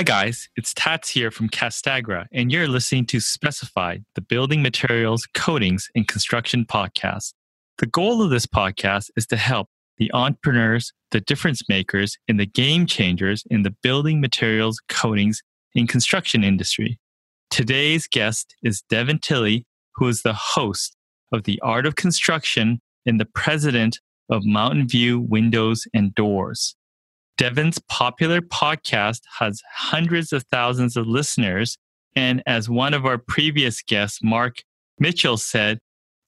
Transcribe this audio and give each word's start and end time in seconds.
Hi, 0.00 0.04
guys. 0.04 0.48
It's 0.56 0.72
Tats 0.72 1.10
here 1.10 1.30
from 1.30 1.50
Castagra, 1.50 2.24
and 2.32 2.50
you're 2.50 2.66
listening 2.66 3.04
to 3.08 3.20
Specified, 3.20 4.02
the 4.14 4.22
Building 4.22 4.62
Materials, 4.62 5.28
Coatings, 5.34 5.90
and 5.94 6.08
Construction 6.08 6.64
podcast. 6.64 7.34
The 7.76 7.84
goal 7.84 8.22
of 8.22 8.30
this 8.30 8.46
podcast 8.46 9.10
is 9.18 9.26
to 9.26 9.36
help 9.36 9.68
the 9.98 10.10
entrepreneurs, 10.14 10.94
the 11.10 11.20
difference 11.20 11.68
makers, 11.68 12.16
and 12.28 12.40
the 12.40 12.46
game 12.46 12.86
changers 12.86 13.44
in 13.50 13.62
the 13.62 13.76
building 13.82 14.22
materials, 14.22 14.80
coatings, 14.88 15.42
and 15.74 15.86
construction 15.86 16.44
industry. 16.44 16.98
Today's 17.50 18.06
guest 18.06 18.54
is 18.62 18.80
Devin 18.88 19.18
Tilley, 19.18 19.66
who 19.96 20.08
is 20.08 20.22
the 20.22 20.32
host 20.32 20.96
of 21.30 21.44
The 21.44 21.60
Art 21.60 21.84
of 21.84 21.96
Construction 21.96 22.80
and 23.04 23.20
the 23.20 23.28
president 23.34 24.00
of 24.30 24.46
Mountain 24.46 24.88
View 24.88 25.20
Windows 25.20 25.86
and 25.92 26.14
Doors. 26.14 26.74
Devin's 27.40 27.78
popular 27.88 28.42
podcast 28.42 29.22
has 29.38 29.62
hundreds 29.72 30.30
of 30.30 30.42
thousands 30.50 30.94
of 30.94 31.06
listeners. 31.06 31.78
And 32.14 32.42
as 32.46 32.68
one 32.68 32.92
of 32.92 33.06
our 33.06 33.16
previous 33.16 33.80
guests, 33.80 34.18
Mark 34.22 34.62
Mitchell, 34.98 35.38
said, 35.38 35.78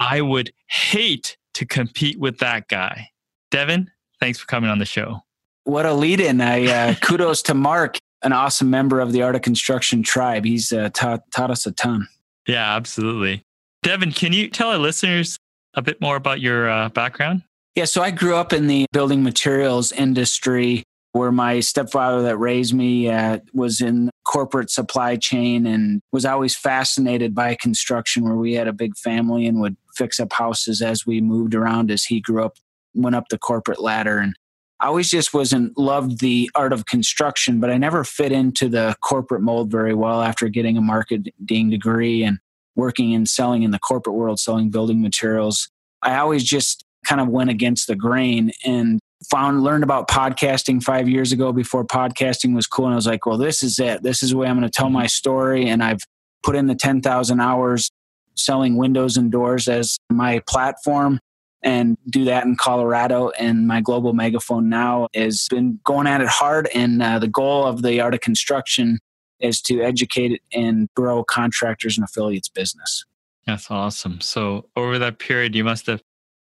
I 0.00 0.22
would 0.22 0.54
hate 0.70 1.36
to 1.52 1.66
compete 1.66 2.18
with 2.18 2.38
that 2.38 2.66
guy. 2.68 3.10
Devin, 3.50 3.90
thanks 4.20 4.38
for 4.38 4.46
coming 4.46 4.70
on 4.70 4.78
the 4.78 4.86
show. 4.86 5.20
What 5.64 5.84
a 5.84 5.92
lead 5.92 6.18
in. 6.18 6.40
I 6.40 6.64
uh, 6.64 6.94
kudos 7.02 7.42
to 7.42 7.52
Mark, 7.52 7.98
an 8.22 8.32
awesome 8.32 8.70
member 8.70 8.98
of 8.98 9.12
the 9.12 9.20
Art 9.20 9.34
of 9.34 9.42
Construction 9.42 10.02
tribe. 10.02 10.46
He's 10.46 10.72
uh, 10.72 10.88
taught, 10.94 11.30
taught 11.30 11.50
us 11.50 11.66
a 11.66 11.72
ton. 11.72 12.08
Yeah, 12.48 12.74
absolutely. 12.74 13.42
Devin, 13.82 14.12
can 14.12 14.32
you 14.32 14.48
tell 14.48 14.70
our 14.70 14.78
listeners 14.78 15.36
a 15.74 15.82
bit 15.82 16.00
more 16.00 16.16
about 16.16 16.40
your 16.40 16.70
uh, 16.70 16.88
background? 16.88 17.42
Yeah, 17.74 17.84
so 17.84 18.02
I 18.02 18.12
grew 18.12 18.34
up 18.34 18.54
in 18.54 18.66
the 18.66 18.86
building 18.92 19.22
materials 19.22 19.92
industry 19.92 20.84
where 21.12 21.32
my 21.32 21.60
stepfather 21.60 22.22
that 22.22 22.38
raised 22.38 22.74
me 22.74 23.08
uh, 23.08 23.38
was 23.52 23.80
in 23.80 24.10
corporate 24.24 24.70
supply 24.70 25.16
chain 25.16 25.66
and 25.66 26.00
was 26.10 26.24
always 26.24 26.56
fascinated 26.56 27.34
by 27.34 27.54
construction 27.54 28.24
where 28.24 28.36
we 28.36 28.54
had 28.54 28.68
a 28.68 28.72
big 28.72 28.96
family 28.96 29.46
and 29.46 29.60
would 29.60 29.76
fix 29.94 30.18
up 30.18 30.32
houses 30.32 30.80
as 30.80 31.06
we 31.06 31.20
moved 31.20 31.54
around 31.54 31.90
as 31.90 32.04
he 32.04 32.20
grew 32.20 32.44
up 32.44 32.56
went 32.94 33.16
up 33.16 33.28
the 33.28 33.38
corporate 33.38 33.80
ladder 33.80 34.18
and 34.18 34.34
I 34.80 34.86
always 34.86 35.10
just 35.10 35.32
wasn't 35.32 35.78
loved 35.78 36.18
the 36.18 36.50
art 36.56 36.72
of 36.72 36.86
construction, 36.86 37.60
but 37.60 37.70
I 37.70 37.78
never 37.78 38.02
fit 38.02 38.32
into 38.32 38.68
the 38.68 38.96
corporate 39.00 39.40
mold 39.40 39.70
very 39.70 39.94
well 39.94 40.22
after 40.22 40.48
getting 40.48 40.76
a 40.76 40.80
marketing 40.80 41.70
degree 41.70 42.24
and 42.24 42.40
working 42.74 43.14
and 43.14 43.28
selling 43.28 43.62
in 43.62 43.70
the 43.70 43.78
corporate 43.78 44.16
world, 44.16 44.40
selling 44.40 44.70
building 44.70 45.00
materials. 45.00 45.68
I 46.02 46.16
always 46.16 46.42
just 46.42 46.84
kind 47.06 47.20
of 47.20 47.28
went 47.28 47.48
against 47.48 47.86
the 47.86 47.94
grain 47.94 48.50
and 48.64 48.98
found 49.30 49.62
learned 49.62 49.84
about 49.84 50.08
podcasting 50.08 50.82
five 50.82 51.08
years 51.08 51.32
ago 51.32 51.52
before 51.52 51.84
podcasting 51.84 52.54
was 52.54 52.66
cool. 52.66 52.86
And 52.86 52.94
i 52.94 52.96
was 52.96 53.06
like 53.06 53.26
well 53.26 53.38
this 53.38 53.62
is 53.62 53.78
it. 53.78 54.02
This 54.02 54.22
is 54.22 54.30
the 54.30 54.36
way 54.36 54.48
i'm 54.48 54.58
going 54.58 54.68
to 54.68 54.76
tell 54.76 54.90
my 54.90 55.06
story. 55.06 55.68
And 55.68 55.82
i've 55.82 56.00
put 56.42 56.56
in 56.56 56.66
the 56.66 56.74
10000 56.74 57.40
hours 57.40 57.90
selling 58.34 58.76
windows 58.76 59.16
and 59.16 59.30
doors 59.30 59.68
as 59.68 59.98
my 60.10 60.40
platform 60.48 61.20
and 61.62 61.96
do 62.10 62.24
that 62.24 62.44
in 62.44 62.56
colorado. 62.56 63.30
And 63.30 63.66
my 63.66 63.80
global 63.80 64.12
megaphone 64.12 64.68
now 64.68 65.08
has 65.14 65.46
been 65.48 65.78
going 65.84 66.06
at 66.06 66.20
it 66.20 66.28
hard. 66.28 66.68
And 66.74 67.02
uh, 67.02 67.18
the 67.18 67.28
goal 67.28 67.64
of 67.64 67.82
the 67.82 68.00
art 68.00 68.14
of 68.14 68.20
construction 68.20 68.98
is 69.38 69.60
to 69.62 69.82
educate 69.82 70.42
and 70.52 70.88
grow 70.94 71.24
contractors 71.24 71.96
and 71.96 72.04
affiliates 72.04 72.48
business. 72.48 73.04
That's 73.46 73.70
awesome. 73.70 74.20
So 74.20 74.68
over 74.76 74.98
that 74.98 75.18
period 75.18 75.54
you 75.54 75.64
must 75.64 75.86
have 75.86 76.00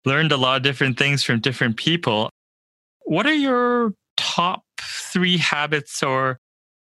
learned 0.06 0.31
a 0.31 0.38
lot 0.38 0.58
of 0.58 0.64
different 0.64 0.97
things 0.97 1.24
from 1.24 1.40
different 1.40 1.78
people 1.78 2.30
what 3.07 3.25
are 3.25 3.34
your 3.34 3.94
top 4.18 4.63
three 4.81 5.38
habits 5.38 6.03
or 6.03 6.40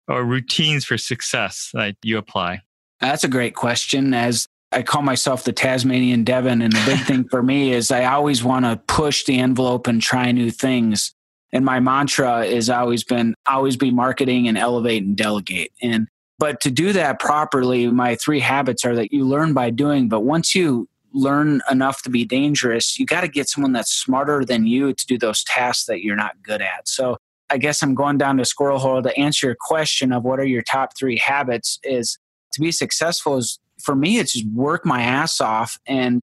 or 0.08 0.24
routines 0.24 0.86
for 0.86 0.98
success 0.98 1.72
that 1.74 1.96
you 2.04 2.18
apply? 2.18 2.62
That's 3.02 3.24
a 3.24 3.28
great 3.28 3.56
question. 3.56 4.14
As 4.14 4.48
I 4.72 4.84
call 4.84 5.02
myself 5.02 5.44
the 5.44 5.52
Tasmanian 5.52 6.24
Devon, 6.24 6.62
and 6.62 6.72
the 6.72 6.84
big 6.86 7.00
thing 7.02 7.28
for 7.30 7.44
me 7.44 7.74
is 7.74 7.92
I 7.92 8.06
always 8.06 8.44
want 8.44 8.66
to 8.66 8.78
push 8.88 9.26
the 9.26 9.40
envelope 9.40 9.88
and 9.88 10.02
try 10.02 10.32
new 10.32 10.52
things. 10.52 11.14
And 11.52 11.66
my 11.66 11.80
mantra 11.80 12.46
has 12.46 12.70
always 12.70 13.04
been 13.04 13.36
always 13.48 13.76
be 13.76 13.92
marketing 13.92 14.48
and 14.48 14.58
elevate 14.58 15.04
and 15.04 15.16
delegate. 15.16 15.72
And 15.82 16.08
but 16.38 16.62
to 16.62 16.72
do 16.72 16.94
that 16.94 17.20
properly, 17.20 17.88
my 17.88 18.16
three 18.16 18.40
habits 18.40 18.86
are 18.86 18.96
that 18.96 19.12
you 19.12 19.26
learn 19.26 19.54
by 19.54 19.70
doing. 19.70 20.10
But 20.10 20.22
once 20.22 20.56
you 20.56 20.88
learn 21.16 21.62
enough 21.72 22.02
to 22.04 22.10
be 22.10 22.26
dangerous, 22.26 23.00
you 23.00 23.06
got 23.06 23.22
to 23.22 23.28
get 23.28 23.50
someone 23.50 23.72
that's 23.72 23.92
smarter 23.92 24.44
than 24.44 24.68
you 24.68 24.94
to 24.94 25.06
do 25.08 25.18
those 25.18 25.44
tasks 25.44 25.86
that 25.86 26.04
you're 26.04 26.16
not 26.16 26.42
good 26.44 26.62
at. 26.62 26.88
So 26.88 27.18
I 27.50 27.58
guess 27.58 27.82
I'm 27.82 27.96
going 27.96 28.18
down 28.18 28.38
to 28.38 28.46
squirrel 28.46 28.80
hole 28.80 29.02
to 29.02 29.18
answer 29.18 29.48
your 29.48 29.58
question 29.60 30.12
of 30.12 30.24
what 30.24 30.40
are 30.40 30.46
your 30.46 30.62
top 30.62 30.98
three 30.98 31.18
habits 31.18 31.80
is 31.84 32.18
to 32.54 32.62
be 32.62 32.72
successful 32.72 33.38
is 33.38 33.60
for 33.82 33.96
me, 33.96 34.20
it's 34.20 34.34
just 34.34 34.48
work 34.48 34.86
my 34.86 35.02
ass 35.02 35.40
off 35.40 35.78
and 35.88 36.22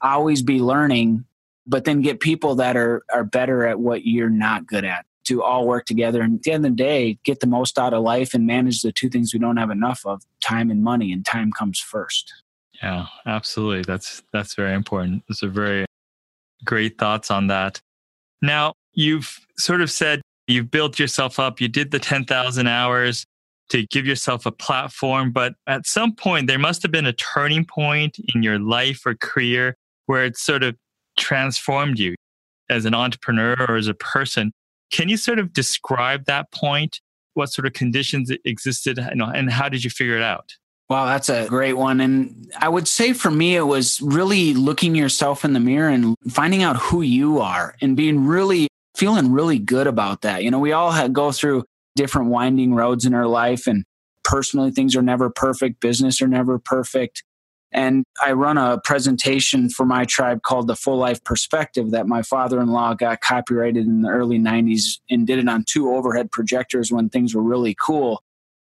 always 0.00 0.42
be 0.42 0.60
learning, 0.60 1.24
but 1.66 1.84
then 1.84 2.00
get 2.00 2.20
people 2.20 2.56
that 2.56 2.76
are, 2.76 3.02
are 3.12 3.24
better 3.24 3.66
at 3.66 3.78
what 3.78 4.04
you're 4.04 4.30
not 4.30 4.66
good 4.66 4.84
at 4.84 5.04
to 5.24 5.42
all 5.42 5.66
work 5.66 5.86
together. 5.86 6.20
And 6.20 6.36
at 6.36 6.42
the 6.42 6.52
end 6.52 6.66
of 6.66 6.72
the 6.72 6.76
day, 6.76 7.18
get 7.24 7.40
the 7.40 7.46
most 7.46 7.78
out 7.78 7.94
of 7.94 8.02
life 8.02 8.34
and 8.34 8.46
manage 8.46 8.80
the 8.80 8.92
two 8.92 9.08
things 9.08 9.32
we 9.32 9.38
don't 9.38 9.56
have 9.56 9.70
enough 9.70 10.04
of 10.04 10.22
time 10.40 10.70
and 10.70 10.82
money, 10.82 11.12
and 11.12 11.24
time 11.24 11.52
comes 11.52 11.78
first. 11.78 12.41
Yeah, 12.80 13.06
absolutely. 13.26 13.82
That's 13.82 14.22
that's 14.32 14.54
very 14.54 14.74
important. 14.74 15.24
Those 15.28 15.42
are 15.42 15.48
very 15.48 15.86
great 16.64 16.98
thoughts 16.98 17.30
on 17.30 17.48
that. 17.48 17.80
Now, 18.40 18.74
you've 18.92 19.38
sort 19.58 19.80
of 19.80 19.90
said 19.90 20.22
you've 20.46 20.70
built 20.70 20.98
yourself 20.98 21.38
up, 21.38 21.60
you 21.60 21.68
did 21.68 21.90
the 21.90 21.98
10,000 21.98 22.66
hours 22.66 23.24
to 23.70 23.86
give 23.86 24.06
yourself 24.06 24.44
a 24.46 24.52
platform, 24.52 25.32
but 25.32 25.54
at 25.66 25.86
some 25.86 26.14
point 26.14 26.46
there 26.46 26.58
must 26.58 26.82
have 26.82 26.90
been 26.90 27.06
a 27.06 27.12
turning 27.12 27.64
point 27.64 28.18
in 28.34 28.42
your 28.42 28.58
life 28.58 29.06
or 29.06 29.14
career 29.14 29.76
where 30.06 30.24
it 30.24 30.36
sort 30.36 30.62
of 30.62 30.76
transformed 31.18 31.98
you 31.98 32.14
as 32.68 32.84
an 32.84 32.94
entrepreneur 32.94 33.56
or 33.68 33.76
as 33.76 33.86
a 33.86 33.94
person. 33.94 34.52
Can 34.90 35.08
you 35.08 35.16
sort 35.16 35.38
of 35.38 35.52
describe 35.52 36.26
that 36.26 36.50
point? 36.52 37.00
What 37.34 37.50
sort 37.50 37.66
of 37.66 37.72
conditions 37.72 38.30
existed 38.44 38.98
and 38.98 39.50
how 39.50 39.68
did 39.70 39.84
you 39.84 39.90
figure 39.90 40.16
it 40.16 40.22
out? 40.22 40.52
Wow, 40.90 41.06
that's 41.06 41.28
a 41.28 41.46
great 41.46 41.72
one. 41.74 42.00
And 42.00 42.52
I 42.58 42.68
would 42.68 42.86
say 42.86 43.12
for 43.12 43.30
me, 43.30 43.56
it 43.56 43.62
was 43.62 44.00
really 44.00 44.52
looking 44.52 44.94
yourself 44.94 45.44
in 45.44 45.54
the 45.54 45.60
mirror 45.60 45.88
and 45.88 46.16
finding 46.28 46.62
out 46.62 46.76
who 46.76 47.00
you 47.00 47.40
are 47.40 47.74
and 47.80 47.96
being 47.96 48.26
really 48.26 48.68
feeling 48.94 49.32
really 49.32 49.58
good 49.58 49.86
about 49.86 50.20
that. 50.22 50.44
You 50.44 50.50
know, 50.50 50.58
we 50.58 50.72
all 50.72 50.90
have, 50.90 51.12
go 51.12 51.32
through 51.32 51.64
different 51.96 52.28
winding 52.28 52.74
roads 52.74 53.06
in 53.06 53.14
our 53.14 53.26
life, 53.26 53.66
and 53.66 53.84
personally, 54.24 54.70
things 54.70 54.94
are 54.94 55.02
never 55.02 55.30
perfect, 55.30 55.80
business 55.80 56.20
are 56.20 56.28
never 56.28 56.58
perfect. 56.58 57.22
And 57.72 58.04
I 58.22 58.32
run 58.32 58.58
a 58.58 58.78
presentation 58.84 59.70
for 59.70 59.86
my 59.86 60.04
tribe 60.04 60.42
called 60.42 60.66
the 60.66 60.76
Full 60.76 60.98
Life 60.98 61.24
Perspective 61.24 61.90
that 61.92 62.06
my 62.06 62.20
father 62.20 62.60
in 62.60 62.68
law 62.68 62.92
got 62.92 63.22
copyrighted 63.22 63.86
in 63.86 64.02
the 64.02 64.10
early 64.10 64.38
90s 64.38 65.00
and 65.08 65.26
did 65.26 65.38
it 65.38 65.48
on 65.48 65.64
two 65.66 65.90
overhead 65.90 66.30
projectors 66.30 66.92
when 66.92 67.08
things 67.08 67.34
were 67.34 67.42
really 67.42 67.74
cool. 67.74 68.22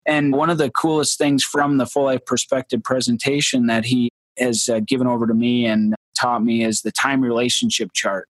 And 0.06 0.34
one 0.34 0.50
of 0.50 0.58
the 0.58 0.70
coolest 0.70 1.18
things 1.18 1.44
from 1.44 1.78
the 1.78 1.86
full 1.86 2.04
life 2.04 2.26
perspective 2.26 2.84
presentation 2.84 3.68
that 3.68 3.86
he 3.86 4.10
has 4.38 4.70
uh, 4.70 4.82
given 4.82 5.08
over 5.08 5.26
to 5.26 5.34
me 5.34 5.66
and 5.66 5.96
taught 6.18 6.44
me 6.44 6.64
is 6.64 6.82
the 6.82 6.92
time 6.92 7.22
relationship 7.22 7.92
chart. 7.94 8.28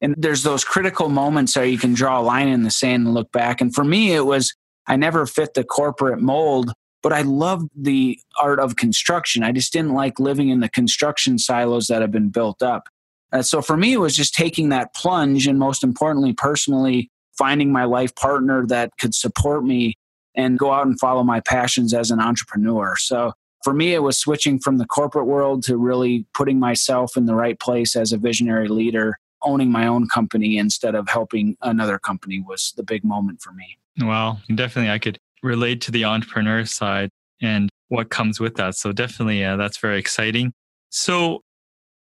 And 0.00 0.14
there's 0.18 0.42
those 0.42 0.64
critical 0.64 1.08
moments 1.08 1.56
where 1.56 1.64
you 1.64 1.78
can 1.78 1.94
draw 1.94 2.20
a 2.20 2.22
line 2.22 2.48
in 2.48 2.62
the 2.62 2.70
sand 2.70 3.06
and 3.06 3.14
look 3.14 3.32
back. 3.32 3.60
And 3.60 3.74
for 3.74 3.84
me, 3.84 4.12
it 4.12 4.26
was 4.26 4.54
I 4.86 4.96
never 4.96 5.26
fit 5.26 5.54
the 5.54 5.64
corporate 5.64 6.20
mold, 6.20 6.72
but 7.02 7.12
I 7.12 7.22
loved 7.22 7.70
the 7.74 8.18
art 8.38 8.60
of 8.60 8.76
construction. 8.76 9.42
I 9.42 9.52
just 9.52 9.72
didn't 9.72 9.94
like 9.94 10.20
living 10.20 10.48
in 10.48 10.60
the 10.60 10.68
construction 10.68 11.38
silos 11.38 11.86
that 11.88 12.02
have 12.02 12.12
been 12.12 12.30
built 12.30 12.62
up. 12.62 12.88
Uh, 13.32 13.42
so 13.42 13.60
for 13.60 13.76
me, 13.76 13.92
it 13.92 13.98
was 13.98 14.14
just 14.14 14.34
taking 14.34 14.68
that 14.68 14.94
plunge 14.94 15.46
and 15.46 15.58
most 15.58 15.82
importantly, 15.82 16.32
personally, 16.32 17.10
finding 17.36 17.72
my 17.72 17.84
life 17.84 18.14
partner 18.14 18.66
that 18.66 18.90
could 18.98 19.14
support 19.14 19.64
me 19.64 19.94
and 20.36 20.58
go 20.58 20.72
out 20.72 20.86
and 20.86 20.98
follow 21.00 21.24
my 21.24 21.40
passions 21.40 21.94
as 21.94 22.10
an 22.10 22.20
entrepreneur. 22.20 22.96
So 22.98 23.32
for 23.64 23.72
me, 23.72 23.94
it 23.94 24.02
was 24.02 24.18
switching 24.18 24.58
from 24.58 24.78
the 24.78 24.86
corporate 24.86 25.26
world 25.26 25.64
to 25.64 25.76
really 25.76 26.26
putting 26.34 26.60
myself 26.60 27.16
in 27.16 27.26
the 27.26 27.34
right 27.34 27.58
place 27.58 27.96
as 27.96 28.12
a 28.12 28.18
visionary 28.18 28.68
leader, 28.68 29.18
owning 29.42 29.72
my 29.72 29.86
own 29.86 30.08
company 30.08 30.58
instead 30.58 30.94
of 30.94 31.08
helping 31.08 31.56
another 31.62 31.98
company 31.98 32.40
was 32.46 32.72
the 32.76 32.82
big 32.82 33.02
moment 33.02 33.40
for 33.40 33.52
me. 33.52 33.78
Well, 34.00 34.40
definitely, 34.54 34.90
I 34.90 34.98
could 34.98 35.18
relate 35.42 35.80
to 35.82 35.90
the 35.90 36.04
entrepreneur 36.04 36.64
side 36.64 37.10
and 37.40 37.68
what 37.88 38.10
comes 38.10 38.38
with 38.38 38.56
that. 38.56 38.74
So 38.74 38.92
definitely, 38.92 39.44
uh, 39.44 39.56
that's 39.56 39.78
very 39.78 39.98
exciting. 39.98 40.52
So 40.90 41.40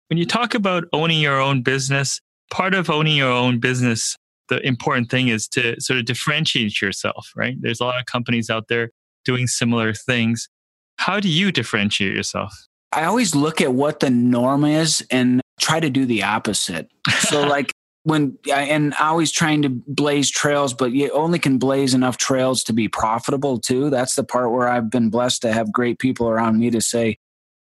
when 0.08 0.18
you 0.18 0.26
talk 0.26 0.54
about 0.54 0.86
owning 0.94 1.20
your 1.20 1.40
own 1.40 1.62
business, 1.62 2.20
part 2.52 2.74
of 2.74 2.90
owning 2.90 3.16
your 3.16 3.32
own 3.32 3.60
business 3.60 4.16
the 4.52 4.66
important 4.68 5.10
thing 5.10 5.30
is 5.30 5.48
to 5.48 5.80
sort 5.80 5.98
of 5.98 6.06
differentiate 6.06 6.82
yourself, 6.82 7.32
right? 7.38 7.56
There's 7.62 7.80
a 7.80 7.86
lot 7.86 8.00
of 8.00 8.06
companies 8.06 8.50
out 8.50 8.68
there 8.68 8.92
doing 9.24 9.48
similar 9.48 9.94
things. 9.94 10.50
How 10.98 11.22
do 11.22 11.30
you 11.30 11.54
differentiate 11.54 12.14
yourself? 12.14 12.54
I 12.92 13.06
always 13.06 13.34
look 13.34 13.62
at 13.62 13.74
what 13.74 14.02
the 14.02 14.10
norm 14.10 14.66
is 14.66 15.08
and 15.10 15.40
try 15.62 15.80
to 15.80 15.90
do 15.90 16.06
the 16.06 16.24
opposite. 16.24 16.90
So, 17.20 17.42
like, 17.48 17.72
when 18.04 18.38
and 18.54 18.94
always 19.00 19.32
trying 19.32 19.62
to 19.62 19.70
blaze 19.70 20.30
trails, 20.30 20.74
but 20.74 20.92
you 20.92 21.10
only 21.12 21.40
can 21.40 21.58
blaze 21.58 21.94
enough 21.94 22.18
trails 22.18 22.62
to 22.66 22.74
be 22.74 22.90
profitable 22.90 23.58
too. 23.58 23.90
That's 23.90 24.16
the 24.16 24.24
part 24.26 24.52
where 24.52 24.68
I've 24.68 24.90
been 24.90 25.10
blessed 25.10 25.44
to 25.44 25.54
have 25.54 25.72
great 25.72 25.98
people 26.00 26.28
around 26.28 26.60
me 26.60 26.72
to 26.72 26.82
say, 26.82 27.18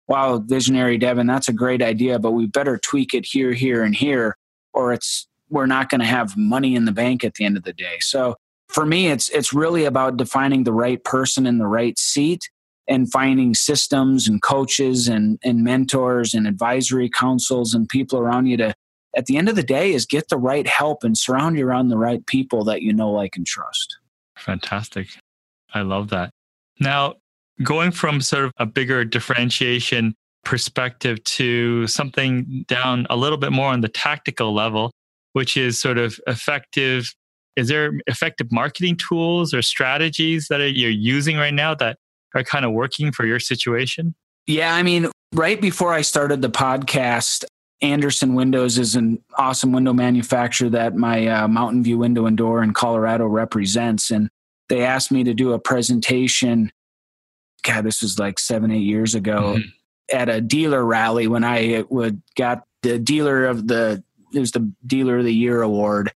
wow, 0.09 0.39
visionary 0.39 0.99
Devin, 0.99 1.29
that's 1.29 1.49
a 1.49 1.53
great 1.53 1.83
idea, 1.83 2.19
but 2.19 2.33
we 2.33 2.47
better 2.47 2.79
tweak 2.79 3.15
it 3.15 3.27
here, 3.27 3.53
here, 3.53 3.85
and 3.85 3.95
here, 3.95 4.35
or 4.73 4.93
it's 4.93 5.29
we're 5.51 5.67
not 5.67 5.91
going 5.91 6.01
to 6.01 6.07
have 6.07 6.37
money 6.37 6.75
in 6.75 6.85
the 6.85 6.93
bank 6.93 7.25
at 7.25 7.35
the 7.35 7.45
end 7.45 7.57
of 7.57 7.65
the 7.65 7.73
day. 7.73 7.99
So 8.01 8.37
for 8.69 8.87
me, 8.87 9.09
it's 9.09 9.29
it's 9.31 9.53
really 9.53 9.85
about 9.85 10.17
defining 10.17 10.65
the 10.65 10.73
right 10.73 11.03
person 11.05 11.47
in 11.47 11.59
the 11.59 11.67
right 11.67 11.99
seat 11.99 12.49
and 12.89 13.11
finding 13.11 13.55
systems 13.55 14.29
and 14.29 14.43
coaches 14.43 15.09
and, 15.09 15.39
and 15.45 15.63
mentors 15.63 16.35
and 16.35 16.47
advisory 16.47 17.09
councils 17.09 17.75
and 17.75 17.89
people 17.89 18.19
around 18.19 18.47
you 18.47 18.57
to 18.57 18.75
at 19.17 19.27
the 19.27 19.37
end 19.37 19.49
of 19.49 19.57
the 19.57 19.63
day 19.63 19.93
is 19.93 20.07
get 20.07 20.29
the 20.29 20.37
right 20.37 20.67
help 20.67 21.03
and 21.03 21.19
surround 21.19 21.59
you 21.59 21.67
around 21.67 21.89
the 21.89 21.99
right 21.99 22.25
people 22.27 22.65
that 22.65 22.83
you 22.83 22.93
know 22.93 23.11
like 23.11 23.37
and 23.37 23.47
trust. 23.47 23.99
Fantastic. 24.37 25.09
I 25.75 25.83
love 25.83 26.11
that. 26.11 26.31
Now 26.79 27.15
going 27.63 27.91
from 27.91 28.21
sort 28.21 28.45
of 28.45 28.53
a 28.57 28.67
bigger 28.67 29.05
differentiation 29.05 30.15
perspective 30.45 31.23
to 31.25 31.87
something 31.87 32.65
down 32.67 33.07
a 33.11 33.17
little 33.17 33.37
bit 33.37 33.53
more 33.53 33.71
on 33.73 33.83
the 33.83 33.89
tactical 33.89 34.55
level 34.55 34.91
which 35.33 35.57
is 35.57 35.81
sort 35.81 35.99
of 35.99 36.19
effective 36.27 37.15
is 37.57 37.69
there 37.69 37.93
effective 38.07 38.51
marketing 38.51 38.97
tools 38.97 39.53
or 39.53 39.61
strategies 39.61 40.47
that 40.49 40.59
you're 40.75 40.91
using 40.91 41.37
right 41.37 41.53
now 41.53 41.75
that 41.75 41.99
are 42.35 42.45
kind 42.45 42.65
of 42.65 42.73
working 42.73 43.13
for 43.13 43.27
your 43.27 43.41
situation? 43.41 44.15
Yeah, 44.47 44.75
I 44.75 44.83
mean, 44.83 45.09
right 45.35 45.61
before 45.61 45.93
I 45.93 46.03
started 46.03 46.43
the 46.43 46.51
podcast, 46.51 47.45
Andersen 47.83 48.35
Windows 48.35 48.79
is 48.79 48.95
an 48.95 49.23
awesome 49.37 49.73
window 49.73 49.93
manufacturer 49.93 50.69
that 50.71 50.95
my 50.95 51.27
uh, 51.27 51.49
Mountain 51.49 51.83
View 51.83 51.99
Window 51.99 52.27
and 52.27 52.37
Door 52.37 52.63
in 52.63 52.73
Colorado 52.73 53.27
represents. 53.27 54.11
And 54.11 54.31
they 54.69 54.85
asked 54.85 55.11
me 55.11 55.25
to 55.25 55.35
do 55.35 55.53
a 55.53 55.59
presentation. 55.59 56.71
God, 57.63 57.85
this 57.85 58.03
was 58.03 58.19
like 58.19 58.39
seven, 58.39 58.71
eight 58.71 58.83
years 58.83 59.15
ago 59.15 59.57
mm-hmm. 59.57 60.17
at 60.17 60.29
a 60.29 60.41
dealer 60.41 60.85
rally 60.85 61.27
when 61.27 61.45
I 61.45 61.85
would 61.89 62.23
got 62.37 62.65
the 62.83 62.99
dealer 62.99 63.47
of 63.47 63.67
the 63.67 64.03
it 64.35 64.41
was 64.41 64.53
the 64.53 64.73
dealer 64.87 65.19
of 65.19 65.25
the 65.25 65.35
year 65.35 65.63
award. 65.63 66.13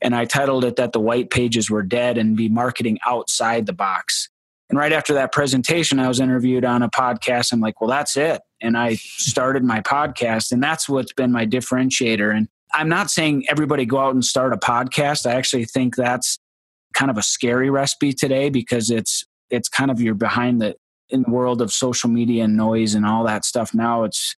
And 0.00 0.14
I 0.14 0.24
titled 0.24 0.64
it 0.64 0.76
that 0.76 0.92
the 0.92 1.00
white 1.00 1.30
pages 1.30 1.70
were 1.70 1.82
dead 1.82 2.18
and 2.18 2.36
be 2.36 2.48
marketing 2.48 2.98
outside 3.06 3.66
the 3.66 3.72
box. 3.72 4.28
And 4.68 4.78
right 4.78 4.92
after 4.92 5.14
that 5.14 5.32
presentation, 5.32 5.98
I 5.98 6.08
was 6.08 6.20
interviewed 6.20 6.64
on 6.64 6.82
a 6.82 6.90
podcast. 6.90 7.52
I'm 7.52 7.60
like, 7.60 7.80
well, 7.80 7.90
that's 7.90 8.16
it. 8.16 8.42
And 8.60 8.76
I 8.76 8.94
started 8.94 9.62
my 9.62 9.80
podcast, 9.80 10.50
and 10.50 10.62
that's 10.62 10.88
what's 10.88 11.12
been 11.12 11.30
my 11.30 11.46
differentiator. 11.46 12.34
And 12.34 12.48
I'm 12.74 12.88
not 12.88 13.10
saying 13.10 13.44
everybody 13.48 13.86
go 13.86 13.98
out 13.98 14.14
and 14.14 14.24
start 14.24 14.52
a 14.52 14.56
podcast. 14.56 15.26
I 15.26 15.34
actually 15.34 15.66
think 15.66 15.94
that's 15.94 16.38
kind 16.94 17.10
of 17.10 17.16
a 17.16 17.22
scary 17.22 17.70
recipe 17.70 18.12
today 18.12 18.48
because 18.48 18.90
it's 18.90 19.24
it's 19.50 19.68
kind 19.68 19.90
of 19.90 20.00
you're 20.00 20.14
behind 20.14 20.60
the 20.60 20.74
in 21.10 21.22
the 21.22 21.30
world 21.30 21.62
of 21.62 21.70
social 21.72 22.10
media 22.10 22.44
and 22.44 22.56
noise 22.56 22.94
and 22.94 23.06
all 23.06 23.24
that 23.24 23.44
stuff. 23.44 23.72
Now 23.72 24.04
it's 24.04 24.34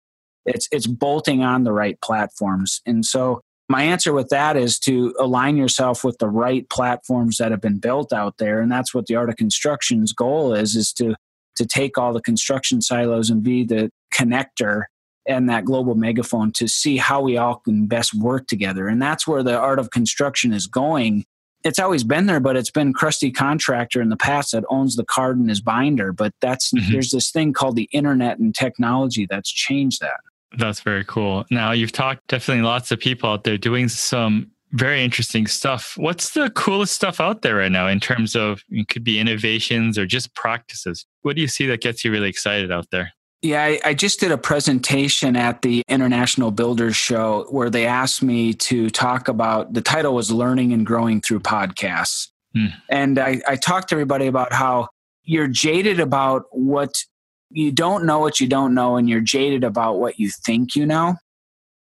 it's 0.48 0.68
it's 0.72 0.86
bolting 0.86 1.42
on 1.42 1.64
the 1.64 1.72
right 1.72 2.00
platforms. 2.00 2.80
And 2.86 3.04
so 3.04 3.40
my 3.68 3.82
answer 3.82 4.12
with 4.12 4.30
that 4.30 4.56
is 4.56 4.78
to 4.80 5.14
align 5.18 5.56
yourself 5.56 6.02
with 6.02 6.18
the 6.18 6.28
right 6.28 6.68
platforms 6.70 7.36
that 7.36 7.50
have 7.50 7.60
been 7.60 7.78
built 7.78 8.12
out 8.12 8.38
there. 8.38 8.60
And 8.60 8.72
that's 8.72 8.94
what 8.94 9.06
the 9.06 9.14
art 9.14 9.28
of 9.28 9.36
construction's 9.36 10.12
goal 10.12 10.54
is 10.54 10.74
is 10.74 10.92
to 10.94 11.14
to 11.56 11.66
take 11.66 11.98
all 11.98 12.12
the 12.12 12.22
construction 12.22 12.80
silos 12.80 13.30
and 13.30 13.42
be 13.42 13.64
the 13.64 13.90
connector 14.14 14.84
and 15.26 15.48
that 15.50 15.64
global 15.64 15.96
megaphone 15.96 16.52
to 16.52 16.68
see 16.68 16.96
how 16.96 17.20
we 17.20 17.36
all 17.36 17.56
can 17.56 17.86
best 17.86 18.14
work 18.14 18.46
together. 18.46 18.86
And 18.86 19.02
that's 19.02 19.26
where 19.26 19.42
the 19.42 19.58
art 19.58 19.80
of 19.80 19.90
construction 19.90 20.52
is 20.52 20.66
going. 20.66 21.24
It's 21.64 21.80
always 21.80 22.04
been 22.04 22.26
there 22.26 22.40
but 22.40 22.56
it's 22.56 22.70
been 22.70 22.94
crusty 22.94 23.30
contractor 23.30 24.00
in 24.00 24.08
the 24.08 24.16
past 24.16 24.52
that 24.52 24.64
owns 24.70 24.96
the 24.96 25.04
card 25.04 25.38
in 25.38 25.48
his 25.48 25.60
binder. 25.60 26.12
But 26.12 26.32
that's 26.40 26.72
mm-hmm. 26.72 26.90
there's 26.92 27.10
this 27.10 27.30
thing 27.30 27.52
called 27.52 27.76
the 27.76 27.88
internet 27.92 28.38
and 28.38 28.54
technology 28.54 29.26
that's 29.28 29.50
changed 29.50 30.00
that 30.00 30.20
that's 30.56 30.80
very 30.80 31.04
cool. 31.04 31.44
Now, 31.50 31.72
you've 31.72 31.92
talked 31.92 32.26
definitely 32.28 32.62
lots 32.62 32.90
of 32.90 32.98
people 32.98 33.30
out 33.30 33.44
there 33.44 33.58
doing 33.58 33.88
some 33.88 34.50
very 34.72 35.02
interesting 35.02 35.46
stuff. 35.46 35.94
What's 35.96 36.30
the 36.30 36.50
coolest 36.50 36.94
stuff 36.94 37.20
out 37.20 37.42
there 37.42 37.56
right 37.56 37.72
now 37.72 37.88
in 37.88 38.00
terms 38.00 38.36
of 38.36 38.62
it 38.68 38.88
could 38.88 39.04
be 39.04 39.18
innovations 39.18 39.98
or 39.98 40.06
just 40.06 40.34
practices? 40.34 41.06
What 41.22 41.36
do 41.36 41.42
you 41.42 41.48
see 41.48 41.66
that 41.66 41.80
gets 41.80 42.04
you 42.04 42.10
really 42.10 42.28
excited 42.28 42.70
out 42.70 42.90
there? 42.90 43.12
Yeah, 43.40 43.62
I, 43.62 43.80
I, 43.84 43.94
just 43.94 44.18
did 44.18 44.32
a 44.32 44.38
presentation 44.38 45.36
at 45.36 45.62
the 45.62 45.82
International 45.88 46.50
Builders 46.50 46.96
Show 46.96 47.46
where 47.50 47.70
they 47.70 47.86
asked 47.86 48.20
me 48.20 48.52
to 48.54 48.90
talk 48.90 49.28
about 49.28 49.74
the 49.74 49.80
title 49.80 50.12
was 50.12 50.32
Learning 50.32 50.72
and 50.72 50.84
Growing 50.84 51.20
Through 51.20 51.40
Podcasts. 51.40 52.30
Hmm. 52.52 52.66
And 52.88 53.18
I, 53.20 53.40
I 53.46 53.54
talked 53.54 53.90
to 53.90 53.94
everybody 53.94 54.26
about 54.26 54.52
how 54.52 54.88
you're 55.22 55.46
jaded 55.46 56.00
about 56.00 56.46
what 56.50 57.04
you 57.50 57.72
don't 57.72 58.04
know 58.04 58.18
what 58.18 58.40
you 58.40 58.46
don't 58.46 58.74
know 58.74 58.96
and 58.96 59.08
you're 59.08 59.20
jaded 59.20 59.64
about 59.64 59.98
what 59.98 60.18
you 60.18 60.30
think 60.30 60.74
you 60.74 60.86
know. 60.86 61.16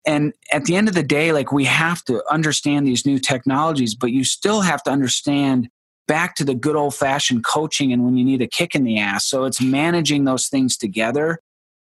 And 0.05 0.33
at 0.53 0.65
the 0.65 0.75
end 0.75 0.87
of 0.87 0.93
the 0.93 1.03
day 1.03 1.31
like 1.31 1.51
we 1.51 1.65
have 1.65 2.03
to 2.05 2.23
understand 2.31 2.87
these 2.87 3.05
new 3.05 3.19
technologies 3.19 3.95
but 3.95 4.11
you 4.11 4.23
still 4.23 4.61
have 4.61 4.83
to 4.83 4.91
understand 4.91 5.69
back 6.07 6.35
to 6.35 6.45
the 6.45 6.55
good 6.55 6.75
old 6.75 6.95
fashioned 6.95 7.43
coaching 7.43 7.91
and 7.91 8.05
when 8.05 8.15
you 8.15 8.23
need 8.23 8.41
a 8.41 8.47
kick 8.47 8.75
in 8.75 8.83
the 8.83 8.97
ass. 8.97 9.25
So 9.25 9.43
it's 9.43 9.61
managing 9.61 10.23
those 10.23 10.47
things 10.47 10.77
together. 10.77 11.39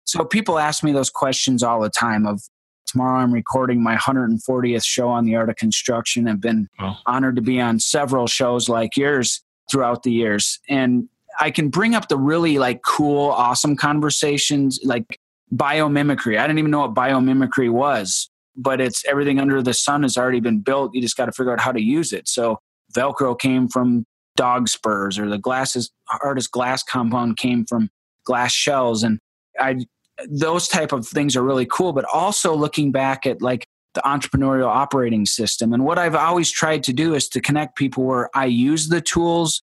So 0.04 0.24
people 0.24 0.58
ask 0.58 0.82
me 0.84 0.92
those 0.92 1.10
questions 1.10 1.62
all 1.62 1.80
the 1.80 1.90
time 1.90 2.26
of 2.26 2.42
tomorrow 2.86 3.20
i'm 3.20 3.32
recording 3.32 3.82
my 3.82 3.96
140th 3.96 4.84
show 4.84 5.08
on 5.08 5.24
the 5.24 5.34
art 5.34 5.48
of 5.48 5.56
construction. 5.56 6.28
I've 6.28 6.40
been 6.40 6.68
honored 7.06 7.36
to 7.36 7.42
be 7.42 7.60
on 7.60 7.78
several 7.78 8.26
shows 8.26 8.68
like 8.68 8.96
yours 8.96 9.42
throughout 9.70 10.02
the 10.02 10.12
years. 10.12 10.58
And 10.68 11.08
I 11.40 11.50
can 11.50 11.68
bring 11.68 11.94
up 11.94 12.08
the 12.08 12.16
really 12.16 12.58
like 12.58 12.82
cool, 12.82 13.30
awesome 13.30 13.76
conversations 13.76 14.80
like 14.84 15.18
biomimicry. 15.54 16.38
I 16.38 16.46
didn't 16.46 16.58
even 16.58 16.70
know 16.70 16.80
what 16.80 16.94
biomimicry 16.94 17.70
was, 17.70 18.30
but 18.56 18.80
it's 18.80 19.04
everything 19.06 19.38
under 19.38 19.62
the 19.62 19.74
sun 19.74 20.02
has 20.02 20.16
already 20.16 20.40
been 20.40 20.60
built. 20.60 20.94
You 20.94 21.00
just 21.00 21.16
got 21.16 21.26
to 21.26 21.32
figure 21.32 21.52
out 21.52 21.60
how 21.60 21.72
to 21.72 21.80
use 21.80 22.12
it. 22.12 22.28
So 22.28 22.58
Velcro 22.94 23.38
came 23.38 23.68
from 23.68 24.04
dog 24.36 24.68
spurs, 24.68 25.18
or 25.18 25.28
the 25.28 25.38
glasses 25.38 25.90
hardest 26.08 26.50
glass 26.50 26.82
compound 26.82 27.36
came 27.36 27.64
from 27.66 27.90
glass 28.24 28.52
shells, 28.52 29.02
and 29.02 29.18
I 29.58 29.84
those 30.28 30.68
type 30.68 30.92
of 30.92 31.06
things 31.06 31.36
are 31.36 31.42
really 31.42 31.66
cool. 31.66 31.92
But 31.92 32.04
also 32.12 32.54
looking 32.54 32.92
back 32.92 33.26
at 33.26 33.42
like 33.42 33.64
the 33.94 34.00
entrepreneurial 34.02 34.68
operating 34.68 35.26
system, 35.26 35.72
and 35.72 35.84
what 35.84 35.98
I've 35.98 36.14
always 36.14 36.50
tried 36.50 36.82
to 36.84 36.92
do 36.92 37.14
is 37.14 37.28
to 37.30 37.40
connect 37.40 37.76
people 37.76 38.04
where 38.04 38.30
I 38.34 38.46
use 38.46 38.88
the 38.88 39.00
tools 39.00 39.62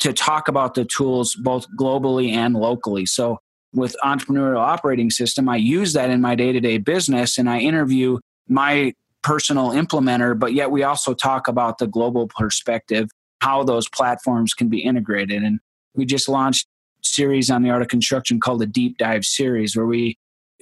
to 0.00 0.12
talk 0.12 0.48
about 0.48 0.74
the 0.74 0.84
tools 0.84 1.34
both 1.34 1.66
globally 1.78 2.32
and 2.32 2.54
locally. 2.54 3.06
So 3.06 3.38
with 3.72 3.96
entrepreneurial 4.04 4.58
operating 4.58 5.10
system, 5.10 5.48
I 5.48 5.56
use 5.56 5.92
that 5.94 6.10
in 6.10 6.20
my 6.20 6.34
day-to-day 6.34 6.78
business 6.78 7.38
and 7.38 7.48
I 7.48 7.58
interview 7.58 8.18
my 8.48 8.94
personal 9.22 9.70
implementer, 9.70 10.38
but 10.38 10.52
yet 10.52 10.70
we 10.70 10.82
also 10.82 11.12
talk 11.12 11.48
about 11.48 11.78
the 11.78 11.86
global 11.86 12.28
perspective, 12.28 13.08
how 13.40 13.64
those 13.64 13.88
platforms 13.88 14.54
can 14.54 14.68
be 14.68 14.80
integrated. 14.80 15.42
And 15.42 15.58
we 15.94 16.04
just 16.04 16.28
launched 16.28 16.66
series 17.02 17.50
on 17.50 17.62
the 17.62 17.70
art 17.70 17.82
of 17.82 17.88
construction 17.88 18.40
called 18.40 18.60
the 18.60 18.66
deep 18.66 18.98
dive 18.98 19.24
series 19.24 19.76
where 19.76 19.86
we 19.86 20.16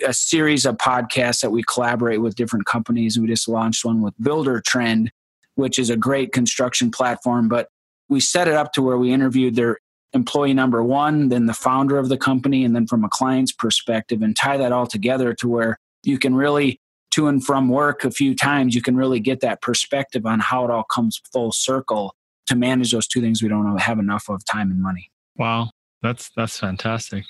a 0.04 0.12
series 0.12 0.66
of 0.66 0.76
podcasts 0.76 1.40
that 1.40 1.50
we 1.50 1.62
collaborate 1.62 2.20
with 2.20 2.34
different 2.34 2.66
companies 2.66 3.18
we 3.18 3.28
just 3.28 3.48
launched 3.48 3.84
one 3.84 4.02
with 4.02 4.12
Buildertrend, 4.20 5.08
which 5.54 5.78
is 5.78 5.88
a 5.88 5.96
great 5.96 6.32
construction 6.32 6.90
platform 6.90 7.48
but 7.48 7.68
we 8.08 8.20
set 8.20 8.48
it 8.48 8.54
up 8.54 8.72
to 8.74 8.82
where 8.82 8.98
we 8.98 9.12
interviewed 9.12 9.54
their 9.54 9.78
employee 10.12 10.54
number 10.54 10.82
one, 10.82 11.28
then 11.28 11.46
the 11.46 11.54
founder 11.54 11.98
of 11.98 12.08
the 12.08 12.16
company, 12.16 12.64
and 12.64 12.74
then 12.74 12.86
from 12.86 13.04
a 13.04 13.08
client's 13.08 13.52
perspective, 13.52 14.22
and 14.22 14.36
tie 14.36 14.56
that 14.56 14.72
all 14.72 14.86
together 14.86 15.34
to 15.34 15.48
where 15.48 15.78
you 16.04 16.18
can 16.18 16.34
really 16.34 16.78
to 17.10 17.28
and 17.28 17.44
from 17.44 17.68
work 17.68 18.04
a 18.04 18.10
few 18.10 18.34
times, 18.34 18.74
you 18.74 18.82
can 18.82 18.96
really 18.96 19.20
get 19.20 19.40
that 19.40 19.62
perspective 19.62 20.26
on 20.26 20.40
how 20.40 20.64
it 20.64 20.70
all 20.70 20.84
comes 20.84 21.20
full 21.32 21.52
circle 21.52 22.14
to 22.46 22.56
manage 22.56 22.92
those 22.92 23.06
two 23.06 23.20
things 23.20 23.42
we 23.42 23.48
don't 23.48 23.78
have 23.78 23.98
enough 23.98 24.28
of 24.28 24.44
time 24.44 24.70
and 24.70 24.82
money. 24.82 25.10
Wow, 25.36 25.70
that's 26.02 26.30
that's 26.36 26.58
fantastic. 26.58 27.24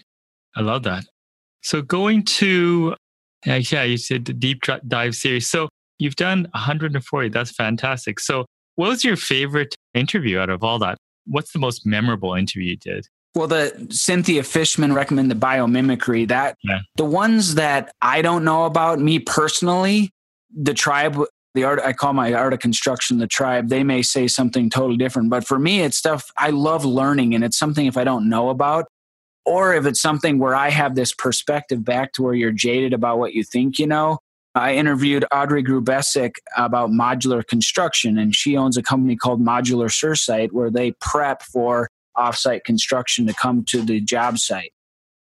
I 0.57 0.62
love 0.62 0.83
that. 0.85 1.04
So 1.62 1.83
going 1.83 2.25
to 2.25 2.95
yeah, 3.45 3.83
you 3.83 3.97
said 3.99 4.25
the 4.25 4.33
deep 4.33 4.62
dive 4.88 5.14
series. 5.14 5.49
So 5.49 5.69
you've 5.99 6.16
done 6.16 6.49
140. 6.52 7.28
That's 7.28 7.50
fantastic. 7.52 8.21
So 8.21 8.47
what 8.76 8.88
was 8.88 9.04
your 9.04 9.16
favorite 9.16 9.75
interview 9.95 10.39
out 10.39 10.51
of 10.51 10.63
all 10.63 10.79
that? 10.81 10.99
What's 11.27 11.53
the 11.53 11.59
most 11.59 11.87
memorable 11.87 12.35
interview 12.35 12.71
you 12.71 12.77
did? 12.77 13.07
Well, 13.35 13.49
the 13.49 13.89
Cynthia 13.91 14.45
Fishman 14.45 14.93
recommended 14.93 15.41
biomimicry. 15.41 16.29
That 16.29 16.57
yeah. 16.63 16.81
the 16.97 17.05
ones 17.05 17.57
that 17.57 17.93
I 18.01 18.23
don't 18.23 18.45
know 18.45 18.65
about, 18.65 19.01
me 19.01 19.19
personally, 19.19 20.11
the 20.55 20.75
tribe, 20.75 21.19
the 21.55 21.65
art 21.65 21.81
I 21.81 21.93
call 21.93 22.13
my 22.13 22.33
art 22.33 22.53
of 22.53 22.61
construction, 22.61 23.19
the 23.19 23.27
tribe, 23.27 23.71
they 23.71 23.83
may 23.83 24.03
say 24.03 24.29
something 24.29 24.71
totally 24.71 24.97
different. 24.97 25.31
But 25.31 25.47
for 25.47 25.59
me, 25.59 25.81
it's 25.81 25.97
stuff 25.97 26.31
I 26.37 26.51
love 26.51 26.85
learning 26.85 27.35
and 27.35 27.43
it's 27.43 27.59
something 27.59 27.87
if 27.87 27.97
I 27.97 28.05
don't 28.05 28.29
know 28.29 28.51
about, 28.51 28.87
or 29.45 29.75
if 29.75 29.85
it's 29.85 30.01
something 30.01 30.39
where 30.39 30.55
I 30.55 30.71
have 30.71 30.95
this 30.95 31.13
perspective 31.13 31.85
back 31.85 32.13
to 32.13 32.23
where 32.23 32.35
you're 32.35 32.53
jaded 32.53 32.93
about 32.93 33.19
what 33.19 33.35
you 33.35 33.43
think 33.43 33.81
you 33.81 33.87
know, 33.89 34.19
I 34.55 34.75
interviewed 34.75 35.25
Audrey 35.33 35.65
Grubesic 35.65 36.37
about 36.57 36.91
modular 36.91 37.45
construction, 37.47 38.19
and 38.19 38.35
she 38.35 38.57
owns 38.57 38.77
a 38.77 38.83
company 38.83 39.17
called 39.17 39.41
Modular 39.41 39.93
Sursite 39.93 40.53
where 40.53 40.71
they 40.71 40.93
prep 41.01 41.43
for 41.43 41.91
offsite 42.17 42.63
construction 42.65 43.27
to 43.27 43.35
come 43.35 43.65
to 43.65 43.83
the 43.83 44.01
job 44.01 44.39
site. 44.39 44.73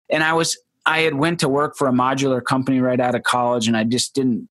And 0.09 0.23
I 0.23 0.33
was 0.33 0.57
I 0.85 0.99
had 0.99 1.15
went 1.15 1.39
to 1.39 1.49
work 1.49 1.75
for 1.75 1.87
a 1.87 1.91
modular 1.91 2.43
company 2.43 2.79
right 2.79 2.99
out 2.99 3.15
of 3.15 3.23
college, 3.23 3.67
and 3.67 3.75
I 3.75 3.83
just 3.83 4.13
didn't 4.13 4.47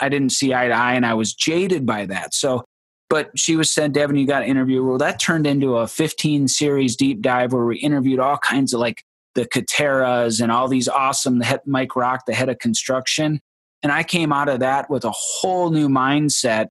I 0.00 0.08
didn't 0.08 0.32
see 0.32 0.52
eye 0.52 0.68
to 0.68 0.74
eye, 0.74 0.94
and 0.94 1.06
I 1.06 1.14
was 1.14 1.32
jaded 1.32 1.86
by 1.86 2.06
that. 2.06 2.34
So, 2.34 2.64
but 3.08 3.30
she 3.38 3.54
was 3.54 3.70
said, 3.70 3.92
Devin, 3.92 4.16
you 4.16 4.26
got 4.26 4.40
to 4.40 4.46
interview. 4.46 4.84
Well, 4.84 4.98
that 4.98 5.20
turned 5.20 5.46
into 5.46 5.76
a 5.76 5.86
15 5.86 6.48
series 6.48 6.96
deep 6.96 7.22
dive 7.22 7.52
where 7.52 7.64
we 7.64 7.78
interviewed 7.78 8.18
all 8.18 8.38
kinds 8.38 8.74
of 8.74 8.80
like 8.80 9.04
the 9.36 9.46
Katerras 9.46 10.40
and 10.40 10.50
all 10.50 10.66
these 10.66 10.88
awesome, 10.88 11.38
the 11.38 11.44
head, 11.44 11.60
Mike 11.64 11.94
Rock, 11.94 12.26
the 12.26 12.34
head 12.34 12.48
of 12.48 12.58
construction. 12.58 13.40
And 13.86 13.92
I 13.92 14.02
came 14.02 14.32
out 14.32 14.48
of 14.48 14.58
that 14.58 14.90
with 14.90 15.04
a 15.04 15.12
whole 15.12 15.70
new 15.70 15.88
mindset. 15.88 16.70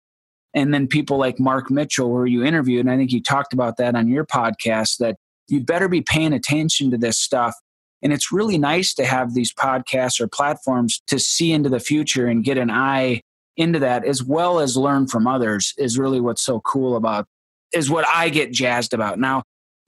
And 0.53 0.73
then 0.73 0.85
people 0.85 1.17
like 1.17 1.39
Mark 1.39 1.71
Mitchell, 1.71 2.11
where 2.11 2.25
you 2.25 2.43
interviewed, 2.43 2.81
and 2.81 2.91
I 2.91 2.97
think 2.97 3.13
you 3.13 3.23
talked 3.23 3.53
about 3.53 3.77
that 3.77 3.95
on 3.95 4.09
your 4.09 4.25
podcast, 4.25 4.97
that 4.97 5.15
you 5.47 5.61
better 5.61 5.87
be 5.87 6.01
paying 6.01 6.33
attention 6.33 6.91
to 6.91 6.97
this 6.97 7.17
stuff. 7.17 7.55
And 8.01 8.11
it's 8.11 8.33
really 8.33 8.57
nice 8.57 8.93
to 8.95 9.05
have 9.05 9.33
these 9.33 9.53
podcasts 9.53 10.19
or 10.19 10.27
platforms 10.27 11.01
to 11.07 11.17
see 11.17 11.53
into 11.53 11.69
the 11.69 11.79
future 11.79 12.27
and 12.27 12.43
get 12.43 12.57
an 12.57 12.69
eye 12.69 13.21
into 13.55 13.79
that 13.79 14.03
as 14.03 14.21
well 14.21 14.59
as 14.59 14.75
learn 14.75 15.07
from 15.07 15.25
others 15.25 15.73
is 15.77 15.97
really 15.97 16.19
what's 16.19 16.43
so 16.43 16.59
cool 16.59 16.97
about 16.97 17.27
is 17.73 17.89
what 17.89 18.05
I 18.13 18.27
get 18.27 18.51
jazzed 18.51 18.93
about. 18.93 19.19
Now, 19.19 19.43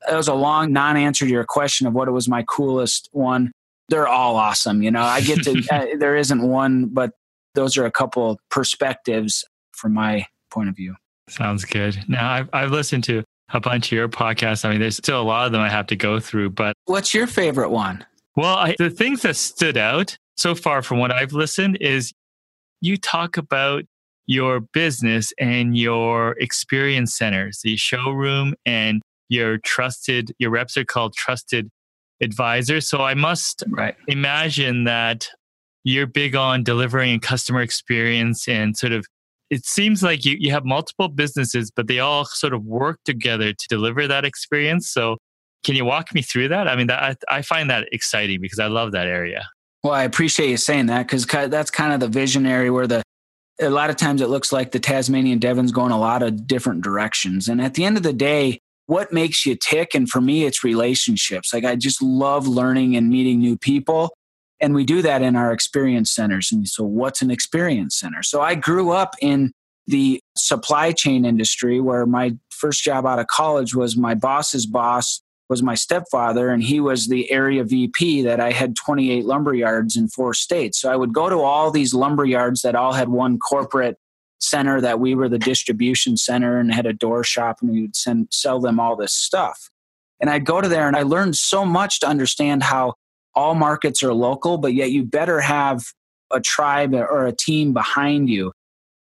it 0.09 0.15
was 0.15 0.29
a 0.29 0.33
long 0.33 0.71
non-answer 0.71 1.25
to 1.25 1.31
your 1.31 1.43
question 1.43 1.87
of 1.87 1.93
what 1.93 2.07
it 2.07 2.11
was 2.11 2.29
my 2.29 2.43
coolest 2.43 3.09
one. 3.11 3.51
They're 3.89 4.07
all 4.07 4.35
awesome. 4.35 4.81
You 4.81 4.91
know, 4.91 5.01
I 5.01 5.21
get 5.21 5.43
to, 5.43 5.63
uh, 5.71 5.85
there 5.97 6.15
isn't 6.15 6.41
one, 6.41 6.87
but 6.87 7.11
those 7.55 7.77
are 7.77 7.85
a 7.85 7.91
couple 7.91 8.39
perspectives 8.49 9.45
from 9.71 9.93
my 9.93 10.25
point 10.51 10.69
of 10.69 10.75
view. 10.75 10.95
Sounds 11.29 11.65
good. 11.65 11.97
Now, 12.07 12.31
I've, 12.31 12.49
I've 12.53 12.71
listened 12.71 13.03
to 13.05 13.23
a 13.53 13.59
bunch 13.59 13.87
of 13.87 13.91
your 13.93 14.09
podcasts. 14.09 14.65
I 14.65 14.71
mean, 14.71 14.79
there's 14.79 14.97
still 14.97 15.21
a 15.21 15.23
lot 15.23 15.45
of 15.45 15.51
them 15.51 15.61
I 15.61 15.69
have 15.69 15.87
to 15.87 15.95
go 15.95 16.19
through, 16.19 16.51
but. 16.51 16.73
What's 16.85 17.13
your 17.13 17.27
favorite 17.27 17.69
one? 17.69 18.05
Well, 18.35 18.55
I, 18.55 18.75
the 18.77 18.89
things 18.89 19.23
that 19.23 19.35
stood 19.35 19.77
out 19.77 20.17
so 20.35 20.53
far 20.53 20.81
from 20.81 20.99
what 20.99 21.11
I've 21.11 21.33
listened 21.33 21.77
is 21.81 22.13
you 22.81 22.97
talk 22.97 23.37
about 23.37 23.83
your 24.27 24.59
business 24.59 25.33
and 25.39 25.75
your 25.77 26.35
experience 26.39 27.15
centers, 27.15 27.61
the 27.63 27.77
showroom 27.77 28.53
and 28.65 29.01
your 29.29 29.57
trusted, 29.59 30.33
your 30.37 30.51
reps 30.51 30.77
are 30.77 30.85
called 30.85 31.15
trusted 31.15 31.69
advisors. 32.21 32.89
So 32.89 33.03
I 33.03 33.13
must 33.13 33.63
right. 33.69 33.95
imagine 34.07 34.85
that 34.85 35.27
you're 35.83 36.07
big 36.07 36.35
on 36.35 36.63
delivering 36.63 37.15
a 37.15 37.19
customer 37.19 37.61
experience 37.61 38.47
and 38.47 38.75
sort 38.77 38.91
of 38.91 39.05
it 39.49 39.65
seems 39.65 40.03
like 40.03 40.25
you, 40.25 40.35
you 40.37 40.51
have 40.51 40.65
multiple 40.65 41.07
businesses, 41.07 41.71
but 41.71 41.87
they 41.87 41.99
all 41.99 42.25
sort 42.25 42.53
of 42.53 42.65
work 42.65 42.99
together 43.05 43.53
to 43.53 43.67
deliver 43.69 44.05
that 44.05 44.25
experience. 44.25 44.89
So 44.89 45.17
can 45.63 45.75
you 45.75 45.85
walk 45.85 46.13
me 46.13 46.21
through 46.21 46.49
that? 46.49 46.67
I 46.67 46.75
mean, 46.75 46.87
that, 46.87 47.01
I, 47.01 47.37
I 47.37 47.41
find 47.41 47.69
that 47.69 47.87
exciting 47.93 48.41
because 48.41 48.59
I 48.59 48.67
love 48.67 48.91
that 48.91 49.07
area. 49.07 49.47
Well, 49.83 49.93
I 49.93 50.03
appreciate 50.03 50.49
you 50.49 50.57
saying 50.57 50.87
that 50.87 51.07
because 51.07 51.25
that's 51.25 51.71
kind 51.71 51.93
of 51.93 51.99
the 51.99 52.09
visionary 52.09 52.69
where 52.69 52.87
the 52.87 53.03
a 53.59 53.69
lot 53.69 53.89
of 53.89 53.95
times 53.95 54.21
it 54.21 54.29
looks 54.29 54.51
like 54.51 54.71
the 54.71 54.79
Tasmanian 54.79 55.39
Devon's 55.39 55.71
going 55.71 55.91
a 55.91 55.99
lot 55.99 56.21
of 56.21 56.45
different 56.45 56.83
directions. 56.83 57.47
And 57.47 57.61
at 57.61 57.73
the 57.73 57.85
end 57.85 57.97
of 57.97 58.03
the 58.03 58.13
day, 58.13 58.59
what 58.87 59.13
makes 59.13 59.45
you 59.45 59.55
tick? 59.55 59.93
And 59.93 60.09
for 60.09 60.19
me, 60.19 60.45
it's 60.45 60.63
relationships. 60.63 61.53
Like 61.53 61.65
I 61.65 61.75
just 61.75 62.01
love 62.01 62.47
learning 62.47 62.95
and 62.95 63.09
meeting 63.09 63.39
new 63.39 63.57
people. 63.57 64.13
And 64.59 64.73
we 64.73 64.85
do 64.85 65.03
that 65.03 65.21
in 65.21 65.35
our 65.35 65.51
experience 65.51 66.09
centers. 66.11 66.51
And 66.51 66.67
so, 66.67 66.83
what's 66.83 67.21
an 67.21 67.29
experience 67.29 67.99
center? 67.99 68.23
So, 68.23 68.41
I 68.41 68.55
grew 68.55 68.89
up 68.89 69.13
in 69.21 69.51
the 69.85 70.19
supply 70.35 70.91
chain 70.93 71.25
industry 71.25 71.79
where 71.79 72.05
my 72.05 72.35
first 72.49 72.83
job 72.83 73.05
out 73.05 73.19
of 73.19 73.27
college 73.27 73.75
was 73.75 73.95
my 73.95 74.15
boss's 74.15 74.65
boss 74.65 75.21
was 75.49 75.63
my 75.63 75.75
stepfather 75.75 76.49
and 76.49 76.61
he 76.63 76.79
was 76.79 77.07
the 77.07 77.31
area 77.31 77.63
VP 77.63 78.23
that 78.23 78.39
I 78.39 78.51
had 78.51 78.75
28 78.75 79.23
lumber 79.25 79.53
yards 79.53 79.95
in 79.95 80.09
four 80.09 80.33
states. 80.33 80.81
So 80.81 80.91
I 80.91 80.95
would 80.95 81.13
go 81.13 81.29
to 81.29 81.39
all 81.39 81.71
these 81.71 81.93
lumber 81.93 82.25
yards 82.25 82.63
that 82.63 82.75
all 82.75 82.93
had 82.93 83.09
one 83.09 83.39
corporate 83.39 83.97
center 84.39 84.79
that 84.81 84.99
we 84.99 85.15
were 85.15 85.29
the 85.29 85.39
distribution 85.39 86.17
center 86.17 86.59
and 86.59 86.73
had 86.73 86.85
a 86.85 86.93
door 86.93 87.23
shop 87.23 87.57
and 87.61 87.71
we 87.71 87.81
would 87.81 87.95
send 87.95 88.27
sell 88.31 88.59
them 88.59 88.79
all 88.79 88.95
this 88.95 89.13
stuff. 89.13 89.69
And 90.19 90.29
I'd 90.29 90.45
go 90.45 90.61
to 90.61 90.67
there 90.67 90.87
and 90.87 90.95
I 90.95 91.03
learned 91.03 91.35
so 91.35 91.65
much 91.65 91.99
to 91.99 92.07
understand 92.07 92.63
how 92.63 92.93
all 93.35 93.53
markets 93.53 94.01
are 94.03 94.13
local, 94.13 94.57
but 94.57 94.73
yet 94.73 94.91
you 94.91 95.03
better 95.03 95.39
have 95.39 95.83
a 96.31 96.39
tribe 96.39 96.93
or 96.93 97.27
a 97.27 97.35
team 97.35 97.73
behind 97.73 98.29
you. 98.29 98.51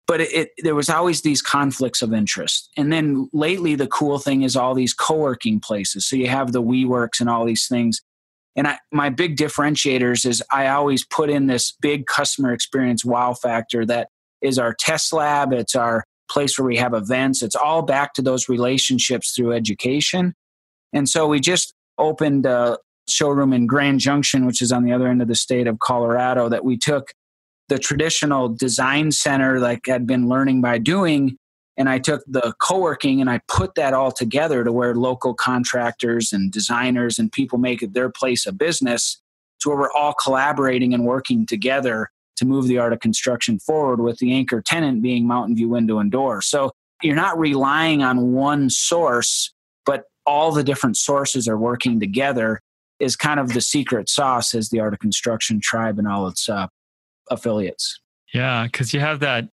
But 0.07 0.21
it, 0.21 0.33
it, 0.33 0.49
there 0.59 0.75
was 0.75 0.89
always 0.89 1.21
these 1.21 1.41
conflicts 1.41 2.01
of 2.01 2.13
interest. 2.13 2.69
And 2.75 2.91
then 2.91 3.29
lately, 3.33 3.75
the 3.75 3.87
cool 3.87 4.19
thing 4.19 4.43
is 4.43 4.55
all 4.55 4.73
these 4.75 4.93
co-working 4.93 5.59
places. 5.59 6.05
So 6.05 6.15
you 6.15 6.27
have 6.27 6.51
the 6.51 6.61
WeWorks 6.61 7.19
and 7.19 7.29
all 7.29 7.45
these 7.45 7.67
things. 7.67 8.01
And 8.55 8.67
I, 8.67 8.77
my 8.91 9.09
big 9.09 9.37
differentiators 9.37 10.25
is 10.25 10.43
I 10.51 10.67
always 10.67 11.05
put 11.05 11.29
in 11.29 11.47
this 11.47 11.71
big 11.81 12.07
customer 12.07 12.51
experience 12.51 13.05
wow 13.05 13.33
factor 13.33 13.85
that 13.85 14.09
is 14.41 14.59
our 14.59 14.73
test 14.73 15.13
lab. 15.13 15.53
It's 15.53 15.75
our 15.75 16.03
place 16.29 16.57
where 16.57 16.65
we 16.65 16.77
have 16.77 16.93
events. 16.93 17.43
It's 17.43 17.55
all 17.55 17.81
back 17.81 18.13
to 18.13 18.21
those 18.21 18.47
relationships 18.47 19.33
through 19.33 19.53
education. 19.53 20.33
And 20.93 21.07
so 21.07 21.27
we 21.27 21.39
just 21.39 21.73
opened 21.97 22.45
a 22.45 22.77
showroom 23.07 23.53
in 23.53 23.67
Grand 23.67 23.99
Junction, 23.99 24.45
which 24.45 24.61
is 24.61 24.71
on 24.71 24.83
the 24.83 24.93
other 24.93 25.07
end 25.07 25.21
of 25.21 25.27
the 25.27 25.35
state 25.35 25.67
of 25.67 25.79
Colorado, 25.79 26.49
that 26.49 26.63
we 26.63 26.77
took 26.77 27.13
the 27.69 27.79
traditional 27.79 28.49
design 28.49 29.11
center 29.11 29.59
like 29.59 29.87
I'd 29.87 30.07
been 30.07 30.27
learning 30.27 30.61
by 30.61 30.77
doing 30.77 31.37
and 31.77 31.87
I 31.89 31.99
took 31.99 32.21
the 32.27 32.53
co-working 32.59 33.21
and 33.21 33.29
I 33.29 33.39
put 33.47 33.75
that 33.75 33.93
all 33.93 34.11
together 34.11 34.63
to 34.63 34.71
where 34.71 34.93
local 34.93 35.33
contractors 35.33 36.33
and 36.33 36.51
designers 36.51 37.17
and 37.17 37.31
people 37.31 37.57
make 37.57 37.81
it 37.81 37.93
their 37.93 38.09
place 38.09 38.45
of 38.45 38.57
business 38.57 39.21
to 39.61 39.69
where 39.69 39.77
we're 39.77 39.91
all 39.91 40.13
collaborating 40.13 40.93
and 40.93 41.05
working 41.05 41.45
together 41.45 42.11
to 42.37 42.45
move 42.45 42.67
the 42.67 42.77
art 42.77 42.93
of 42.93 42.99
construction 42.99 43.59
forward 43.59 44.01
with 44.01 44.17
the 44.19 44.33
anchor 44.33 44.61
tenant 44.61 45.01
being 45.01 45.27
Mountain 45.27 45.55
View 45.55 45.69
Window 45.69 45.99
and 45.99 46.11
Door. 46.11 46.41
So 46.41 46.71
you're 47.01 47.15
not 47.15 47.37
relying 47.37 48.03
on 48.03 48.33
one 48.33 48.69
source, 48.69 49.53
but 49.85 50.05
all 50.25 50.51
the 50.51 50.63
different 50.63 50.97
sources 50.97 51.47
are 51.47 51.57
working 51.57 51.99
together 51.99 52.59
is 52.99 53.15
kind 53.15 53.39
of 53.39 53.53
the 53.53 53.61
secret 53.61 54.09
sauce 54.09 54.53
as 54.53 54.69
the 54.69 54.79
art 54.79 54.93
of 54.93 54.99
construction 54.99 55.59
tribe 55.59 55.97
and 55.97 56.07
all 56.07 56.27
its 56.27 56.47
uh, 56.47 56.67
affiliates. 57.29 57.99
Yeah, 58.33 58.65
because 58.65 58.93
you 58.93 58.99
have 58.99 59.19
that 59.21 59.49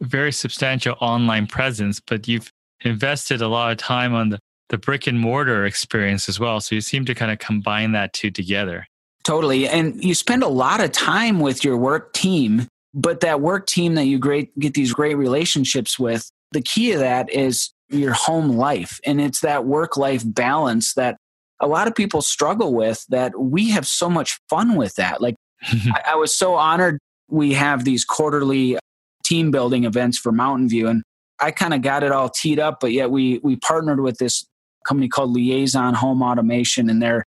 very 0.00 0.32
substantial 0.32 0.96
online 1.00 1.46
presence, 1.46 2.00
but 2.00 2.28
you've 2.28 2.50
invested 2.84 3.40
a 3.40 3.48
lot 3.48 3.72
of 3.72 3.78
time 3.78 4.14
on 4.14 4.30
the, 4.30 4.38
the 4.68 4.78
brick 4.78 5.06
and 5.06 5.18
mortar 5.18 5.64
experience 5.66 6.28
as 6.28 6.38
well. 6.38 6.60
So 6.60 6.74
you 6.74 6.80
seem 6.80 7.04
to 7.06 7.14
kind 7.14 7.32
of 7.32 7.38
combine 7.38 7.92
that 7.92 8.12
two 8.12 8.30
together. 8.30 8.86
Totally. 9.24 9.66
And 9.66 10.02
you 10.04 10.14
spend 10.14 10.42
a 10.42 10.48
lot 10.48 10.84
of 10.84 10.92
time 10.92 11.40
with 11.40 11.64
your 11.64 11.78
work 11.78 12.12
team, 12.12 12.68
but 12.92 13.20
that 13.20 13.40
work 13.40 13.66
team 13.66 13.94
that 13.94 14.04
you 14.04 14.18
great 14.18 14.56
get 14.58 14.74
these 14.74 14.92
great 14.92 15.16
relationships 15.16 15.98
with, 15.98 16.28
the 16.52 16.60
key 16.60 16.92
to 16.92 16.98
that 16.98 17.32
is 17.32 17.72
your 17.88 18.12
home 18.12 18.50
life. 18.50 19.00
And 19.04 19.20
it's 19.20 19.40
that 19.40 19.64
work 19.64 19.96
life 19.96 20.22
balance 20.24 20.92
that 20.94 21.16
a 21.60 21.66
lot 21.66 21.88
of 21.88 21.94
people 21.94 22.20
struggle 22.20 22.74
with 22.74 23.04
that 23.08 23.38
we 23.38 23.70
have 23.70 23.86
so 23.86 24.10
much 24.10 24.38
fun 24.50 24.76
with 24.76 24.94
that. 24.96 25.22
Like 25.22 25.36
I, 25.62 26.02
I 26.08 26.14
was 26.16 26.34
so 26.34 26.54
honored 26.54 26.98
we 27.30 27.54
have 27.54 27.84
these 27.84 28.04
quarterly 28.04 28.78
team 29.24 29.50
building 29.50 29.84
events 29.84 30.18
for 30.18 30.32
Mountain 30.32 30.68
View 30.68 30.88
and 30.88 31.02
I 31.40 31.50
kind 31.50 31.74
of 31.74 31.82
got 31.82 32.04
it 32.04 32.12
all 32.12 32.28
teed 32.28 32.60
up, 32.60 32.78
but 32.80 32.92
yet 32.92 33.10
we 33.10 33.40
we 33.42 33.56
partnered 33.56 34.00
with 34.00 34.18
this 34.18 34.44
company 34.86 35.08
called 35.08 35.32
Liaison 35.32 35.94
Home 35.94 36.22
Automation 36.22 36.90
and 36.90 37.02
they're 37.02 37.24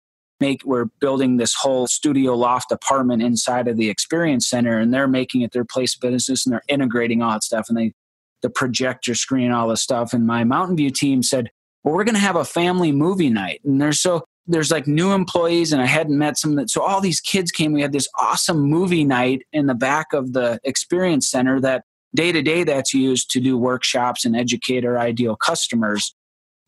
make 0.41 0.63
we're 0.65 0.85
building 0.99 1.37
this 1.37 1.53
whole 1.53 1.87
studio 1.87 2.35
loft 2.35 2.71
apartment 2.71 3.21
inside 3.21 3.67
of 3.67 3.77
the 3.77 3.89
experience 3.89 4.49
center 4.49 4.77
and 4.77 4.93
they're 4.93 5.07
making 5.07 5.41
it 5.41 5.51
their 5.51 5.65
place 5.65 5.95
of 5.95 6.01
business 6.01 6.45
and 6.45 6.53
they're 6.53 6.63
integrating 6.67 7.21
all 7.21 7.31
that 7.31 7.43
stuff 7.43 7.67
and 7.69 7.77
they 7.77 7.93
the 8.41 8.49
projector 8.49 9.13
screen 9.13 9.51
all 9.51 9.67
this 9.67 9.83
stuff. 9.83 10.13
And 10.13 10.25
my 10.25 10.43
mountain 10.43 10.75
view 10.75 10.89
team 10.89 11.23
said 11.23 11.51
well 11.83 11.95
we're 11.95 12.03
going 12.03 12.15
to 12.15 12.21
have 12.21 12.35
a 12.35 12.45
family 12.45 12.91
movie 12.91 13.29
night. 13.29 13.61
And 13.63 13.81
there's 13.81 13.99
so 13.99 14.25
there's 14.47 14.71
like 14.71 14.87
new 14.87 15.13
employees 15.13 15.71
and 15.71 15.81
i 15.81 15.85
hadn't 15.85 16.17
met 16.17 16.37
some 16.37 16.55
that 16.55 16.69
so 16.69 16.81
all 16.81 16.99
these 16.99 17.21
kids 17.21 17.51
came. 17.51 17.71
We 17.71 17.81
had 17.81 17.93
this 17.93 18.09
awesome 18.19 18.59
movie 18.59 19.03
night 19.05 19.43
in 19.53 19.67
the 19.67 19.75
back 19.75 20.13
of 20.13 20.33
the 20.33 20.59
experience 20.63 21.29
center 21.29 21.61
that 21.61 21.83
day 22.13 22.31
to 22.31 22.41
day 22.41 22.63
that's 22.63 22.93
used 22.93 23.29
to 23.31 23.39
do 23.39 23.57
workshops 23.57 24.25
and 24.25 24.35
educate 24.35 24.83
our 24.83 24.97
ideal 24.97 25.35
customers 25.35 26.13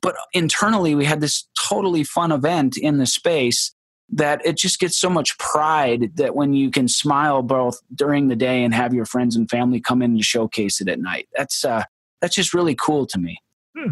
but 0.04 0.18
internally, 0.34 0.96
we 0.96 1.06
had 1.06 1.22
this 1.22 1.48
totally 1.68 2.04
fun 2.04 2.34
event 2.34 2.78
in 2.78 2.98
the 2.98 3.06
space 3.06 3.74
that 4.10 4.46
it 4.46 4.58
just 4.58 4.80
gets 4.80 4.98
so 4.98 5.10
much 5.10 5.38
pride 5.40 6.12
that 6.18 6.36
when 6.36 6.54
you 6.54 6.70
can 6.70 6.90
smile 6.90 7.42
both 7.42 7.80
during 7.96 8.28
the 8.28 8.36
day 8.36 8.64
and 8.66 8.74
have 8.74 8.94
your 8.94 9.06
friends 9.06 9.36
and 9.36 9.50
family 9.50 9.80
come 9.80 10.02
in 10.02 10.18
to 10.18 10.22
showcase 10.22 10.82
it 10.82 10.90
at 10.90 11.00
night. 11.00 11.30
That's 11.36 11.64
uh, 11.64 11.86
that's 12.22 12.36
just 12.36 12.54
really 12.54 12.76
cool 12.76 13.08
to 13.08 13.18
me. 13.18 13.38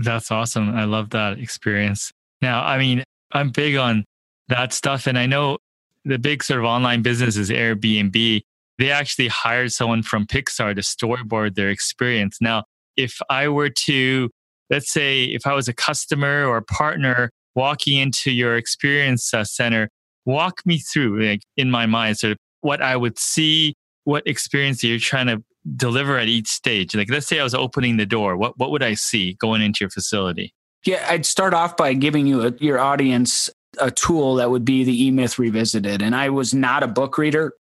That's 0.01 0.29
awesome. 0.29 0.75
I 0.75 0.83
love 0.83 1.11
that 1.11 1.39
experience. 1.39 2.11
Now, 2.41 2.61
I 2.63 2.77
mean, 2.77 3.03
I'm 3.31 3.49
big 3.49 3.77
on 3.77 4.03
that 4.49 4.73
stuff, 4.73 5.07
and 5.07 5.17
I 5.17 5.27
know 5.27 5.59
the 6.03 6.19
big 6.19 6.43
sort 6.43 6.59
of 6.59 6.65
online 6.65 7.03
business 7.03 7.37
is 7.37 7.49
Airbnb. 7.49 8.41
they 8.77 8.91
actually 8.91 9.29
hired 9.29 9.71
someone 9.71 10.03
from 10.03 10.25
Pixar 10.25 10.75
to 10.75 10.81
storyboard 10.81 11.55
their 11.55 11.69
experience. 11.69 12.39
Now, 12.41 12.65
if 12.97 13.19
I 13.29 13.47
were 13.47 13.69
to, 13.69 14.29
let's 14.71 14.91
say, 14.91 15.25
if 15.25 15.45
I 15.45 15.53
was 15.53 15.67
a 15.67 15.73
customer 15.73 16.47
or 16.47 16.57
a 16.57 16.63
partner 16.63 17.29
walking 17.53 17.97
into 17.97 18.31
your 18.31 18.55
experience 18.55 19.33
uh, 19.33 19.43
center, 19.43 19.89
walk 20.25 20.61
me 20.65 20.79
through, 20.79 21.23
like 21.23 21.41
in 21.57 21.69
my 21.69 21.85
mind, 21.85 22.17
sort 22.17 22.31
of 22.31 22.37
what 22.61 22.81
I 22.81 22.95
would 22.95 23.19
see, 23.19 23.75
what 24.05 24.25
experience 24.25 24.83
you're 24.83 24.97
trying 24.97 25.27
to 25.27 25.43
deliver 25.75 26.17
at 26.17 26.27
each 26.27 26.47
stage. 26.47 26.95
Like, 26.95 27.11
let's 27.11 27.27
say 27.27 27.39
I 27.39 27.43
was 27.43 27.53
opening 27.53 27.97
the 27.97 28.05
door, 28.05 28.37
what 28.37 28.57
what 28.57 28.71
would 28.71 28.81
I 28.81 28.95
see 28.95 29.33
going 29.33 29.61
into 29.61 29.79
your 29.81 29.89
facility? 29.89 30.53
Yeah, 30.85 31.05
I'd 31.07 31.25
start 31.25 31.53
off 31.53 31.77
by 31.77 31.93
giving 31.93 32.25
you 32.25 32.47
a, 32.47 32.51
your 32.57 32.79
audience 32.79 33.49
a 33.77 33.91
tool 33.91 34.35
that 34.35 34.49
would 34.49 34.65
be 34.65 34.83
the 34.83 35.05
E 35.05 35.11
Myth 35.11 35.37
Revisited. 35.37 36.01
And 36.01 36.15
I 36.15 36.29
was 36.29 36.53
not 36.53 36.81
a 36.81 36.87
book 36.87 37.17
reader 37.17 37.53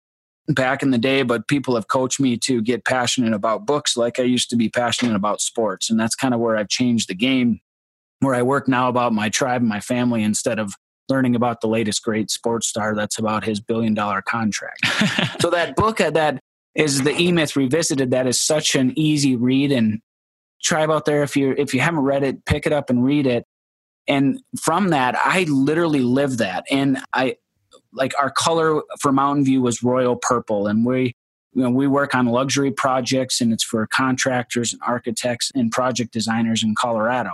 back 0.48 0.82
in 0.82 0.90
the 0.90 0.98
day, 0.98 1.22
but 1.22 1.48
people 1.48 1.74
have 1.74 1.88
coached 1.88 2.20
me 2.20 2.36
to 2.38 2.60
get 2.60 2.84
passionate 2.84 3.32
about 3.32 3.66
books 3.66 3.96
like 3.96 4.18
I 4.18 4.24
used 4.24 4.50
to 4.50 4.56
be 4.56 4.68
passionate 4.68 5.14
about 5.14 5.40
sports. 5.40 5.90
And 5.90 5.98
that's 5.98 6.14
kind 6.14 6.34
of 6.34 6.40
where 6.40 6.56
I've 6.56 6.68
changed 6.68 7.08
the 7.08 7.14
game, 7.14 7.60
where 8.20 8.34
I 8.34 8.42
work 8.42 8.66
now 8.66 8.88
about 8.88 9.12
my 9.12 9.28
tribe 9.28 9.60
and 9.60 9.68
my 9.68 9.80
family 9.80 10.22
instead 10.22 10.58
of 10.58 10.74
learning 11.08 11.34
about 11.34 11.60
the 11.60 11.68
latest 11.68 12.02
great 12.02 12.30
sports 12.30 12.68
star 12.68 12.94
that's 12.94 13.18
about 13.18 13.44
his 13.44 13.60
billion 13.60 13.94
dollar 13.94 14.22
contract. 14.22 14.86
so 15.40 15.50
that 15.50 15.76
book 15.76 16.00
uh, 16.00 16.10
that 16.10 16.40
is 16.74 17.02
the 17.02 17.16
E 17.20 17.32
Myth 17.32 17.56
Revisited, 17.56 18.10
that 18.12 18.26
is 18.26 18.40
such 18.40 18.74
an 18.74 18.96
easy 18.96 19.36
read 19.36 19.72
and 19.72 20.00
tribe 20.62 20.90
out 20.90 21.04
there 21.04 21.22
if 21.22 21.36
you 21.36 21.54
if 21.56 21.74
you 21.74 21.80
haven't 21.80 22.00
read 22.00 22.22
it 22.22 22.44
pick 22.44 22.66
it 22.66 22.72
up 22.72 22.90
and 22.90 23.04
read 23.04 23.26
it 23.26 23.44
and 24.06 24.40
from 24.60 24.88
that 24.88 25.16
i 25.24 25.44
literally 25.44 26.00
live 26.00 26.38
that 26.38 26.64
and 26.70 26.98
i 27.12 27.34
like 27.92 28.12
our 28.18 28.30
color 28.30 28.82
for 29.00 29.12
mountain 29.12 29.44
view 29.44 29.62
was 29.62 29.82
royal 29.82 30.16
purple 30.16 30.66
and 30.66 30.84
we 30.84 31.14
you 31.52 31.62
know 31.62 31.70
we 31.70 31.86
work 31.86 32.14
on 32.14 32.26
luxury 32.26 32.70
projects 32.70 33.40
and 33.40 33.52
it's 33.52 33.64
for 33.64 33.86
contractors 33.86 34.72
and 34.72 34.82
architects 34.86 35.50
and 35.54 35.72
project 35.72 36.12
designers 36.12 36.62
in 36.62 36.74
colorado 36.74 37.32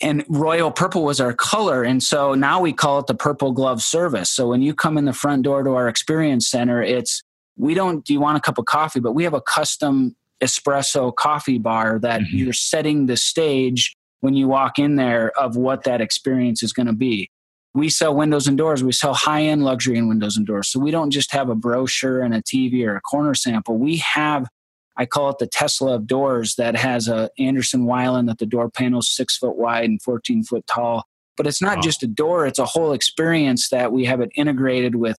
and 0.00 0.24
royal 0.28 0.70
purple 0.70 1.04
was 1.04 1.20
our 1.20 1.32
color 1.32 1.82
and 1.82 2.02
so 2.02 2.34
now 2.34 2.60
we 2.60 2.72
call 2.72 2.98
it 2.98 3.06
the 3.06 3.14
purple 3.14 3.52
glove 3.52 3.82
service 3.82 4.30
so 4.30 4.48
when 4.48 4.62
you 4.62 4.74
come 4.74 4.98
in 4.98 5.04
the 5.04 5.12
front 5.12 5.42
door 5.42 5.62
to 5.62 5.70
our 5.70 5.88
experience 5.88 6.48
center 6.48 6.82
it's 6.82 7.22
we 7.56 7.74
don't 7.74 8.04
do 8.04 8.12
you 8.12 8.20
want 8.20 8.36
a 8.36 8.40
cup 8.40 8.58
of 8.58 8.64
coffee 8.66 9.00
but 9.00 9.12
we 9.12 9.24
have 9.24 9.34
a 9.34 9.40
custom 9.40 10.14
espresso 10.42 11.14
coffee 11.14 11.58
bar 11.58 11.98
that 11.98 12.20
mm-hmm. 12.20 12.36
you're 12.36 12.52
setting 12.52 13.06
the 13.06 13.16
stage 13.16 13.96
when 14.20 14.34
you 14.34 14.48
walk 14.48 14.78
in 14.78 14.96
there 14.96 15.30
of 15.38 15.56
what 15.56 15.84
that 15.84 16.00
experience 16.00 16.62
is 16.62 16.72
going 16.72 16.86
to 16.86 16.92
be. 16.92 17.30
We 17.76 17.90
sell 17.90 18.14
windows 18.14 18.46
and 18.48 18.56
doors. 18.56 18.82
We 18.82 18.92
sell 18.92 19.12
high 19.12 19.42
end 19.42 19.62
luxury 19.62 19.98
in 19.98 20.08
windows 20.08 20.38
and 20.38 20.46
doors. 20.46 20.68
So 20.68 20.80
we 20.80 20.90
don't 20.90 21.10
just 21.10 21.30
have 21.32 21.50
a 21.50 21.54
brochure 21.54 22.22
and 22.22 22.34
a 22.34 22.40
TV 22.40 22.86
or 22.86 22.96
a 22.96 23.02
corner 23.02 23.34
sample. 23.34 23.76
We 23.76 23.98
have, 23.98 24.48
I 24.96 25.04
call 25.04 25.28
it 25.28 25.36
the 25.38 25.46
Tesla 25.46 25.94
of 25.94 26.06
doors 26.06 26.54
that 26.54 26.74
has 26.74 27.06
a 27.06 27.28
Andersen 27.38 27.84
Weiland 27.84 28.28
that 28.28 28.38
the 28.38 28.46
door 28.46 28.70
panel 28.70 29.00
is 29.00 29.14
six 29.14 29.36
foot 29.36 29.56
wide 29.56 29.84
and 29.84 30.00
14 30.00 30.42
foot 30.44 30.66
tall. 30.66 31.04
But 31.36 31.46
it's 31.46 31.60
not 31.60 31.76
wow. 31.76 31.82
just 31.82 32.02
a 32.02 32.06
door, 32.06 32.46
it's 32.46 32.58
a 32.58 32.64
whole 32.64 32.92
experience 32.94 33.68
that 33.68 33.92
we 33.92 34.06
have 34.06 34.22
it 34.22 34.30
integrated 34.36 34.94
with 34.94 35.18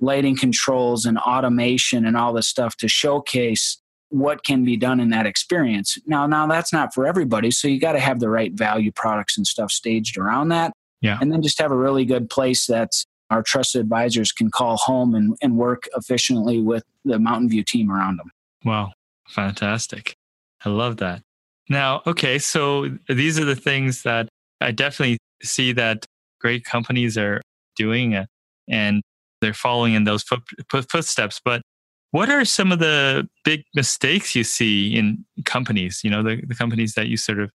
lighting 0.00 0.34
controls 0.34 1.04
and 1.04 1.18
automation 1.18 2.06
and 2.06 2.16
all 2.16 2.32
this 2.32 2.48
stuff 2.48 2.74
to 2.78 2.88
showcase 2.88 3.82
what 4.08 4.44
can 4.44 4.64
be 4.64 4.78
done 4.78 4.98
in 4.98 5.10
that 5.10 5.26
experience. 5.26 5.98
Now, 6.06 6.26
now 6.26 6.46
that's 6.46 6.72
not 6.72 6.94
for 6.94 7.06
everybody, 7.06 7.50
so 7.50 7.68
you 7.68 7.78
got 7.78 7.92
to 7.92 8.00
have 8.00 8.18
the 8.18 8.30
right 8.30 8.52
value 8.54 8.92
products 8.92 9.36
and 9.36 9.46
stuff 9.46 9.70
staged 9.70 10.16
around 10.16 10.48
that. 10.48 10.72
Yeah. 11.00 11.18
And 11.20 11.32
then 11.32 11.42
just 11.42 11.60
have 11.60 11.70
a 11.70 11.76
really 11.76 12.04
good 12.04 12.28
place 12.28 12.66
that's 12.66 13.04
our 13.30 13.42
trusted 13.42 13.80
advisors 13.80 14.32
can 14.32 14.50
call 14.50 14.76
home 14.76 15.14
and, 15.14 15.36
and 15.42 15.56
work 15.56 15.88
efficiently 15.94 16.60
with 16.60 16.82
the 17.04 17.18
Mountain 17.18 17.50
View 17.50 17.62
team 17.62 17.90
around 17.90 18.18
them. 18.18 18.30
Wow. 18.64 18.92
Fantastic. 19.28 20.16
I 20.64 20.70
love 20.70 20.96
that. 20.98 21.22
Now, 21.68 22.02
okay, 22.06 22.38
so 22.38 22.88
these 23.08 23.38
are 23.38 23.44
the 23.44 23.54
things 23.54 24.02
that 24.02 24.28
I 24.60 24.70
definitely 24.70 25.18
see 25.42 25.72
that 25.72 26.06
great 26.40 26.64
companies 26.64 27.18
are 27.18 27.42
doing 27.76 28.14
uh, 28.14 28.26
and 28.68 29.02
they're 29.40 29.54
following 29.54 29.94
in 29.94 30.04
those 30.04 30.22
foot, 30.22 30.42
footsteps. 30.90 31.40
But 31.44 31.62
what 32.10 32.30
are 32.30 32.44
some 32.44 32.72
of 32.72 32.78
the 32.78 33.28
big 33.44 33.64
mistakes 33.74 34.34
you 34.34 34.44
see 34.44 34.96
in 34.96 35.24
companies? 35.44 36.00
You 36.02 36.10
know, 36.10 36.22
the, 36.22 36.42
the 36.46 36.54
companies 36.54 36.94
that 36.94 37.08
you 37.08 37.16
sort 37.16 37.38
of 37.38 37.50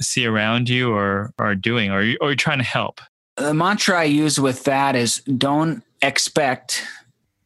see 0.00 0.26
around 0.26 0.68
you 0.68 0.92
or 0.92 1.32
are 1.38 1.54
doing, 1.54 1.90
or, 1.90 2.02
you, 2.02 2.18
or 2.20 2.28
you're 2.28 2.36
trying 2.36 2.58
to 2.58 2.64
help? 2.64 3.00
The 3.36 3.54
mantra 3.54 4.00
I 4.00 4.04
use 4.04 4.38
with 4.38 4.64
that 4.64 4.94
is 4.94 5.18
don't 5.36 5.82
expect 6.00 6.84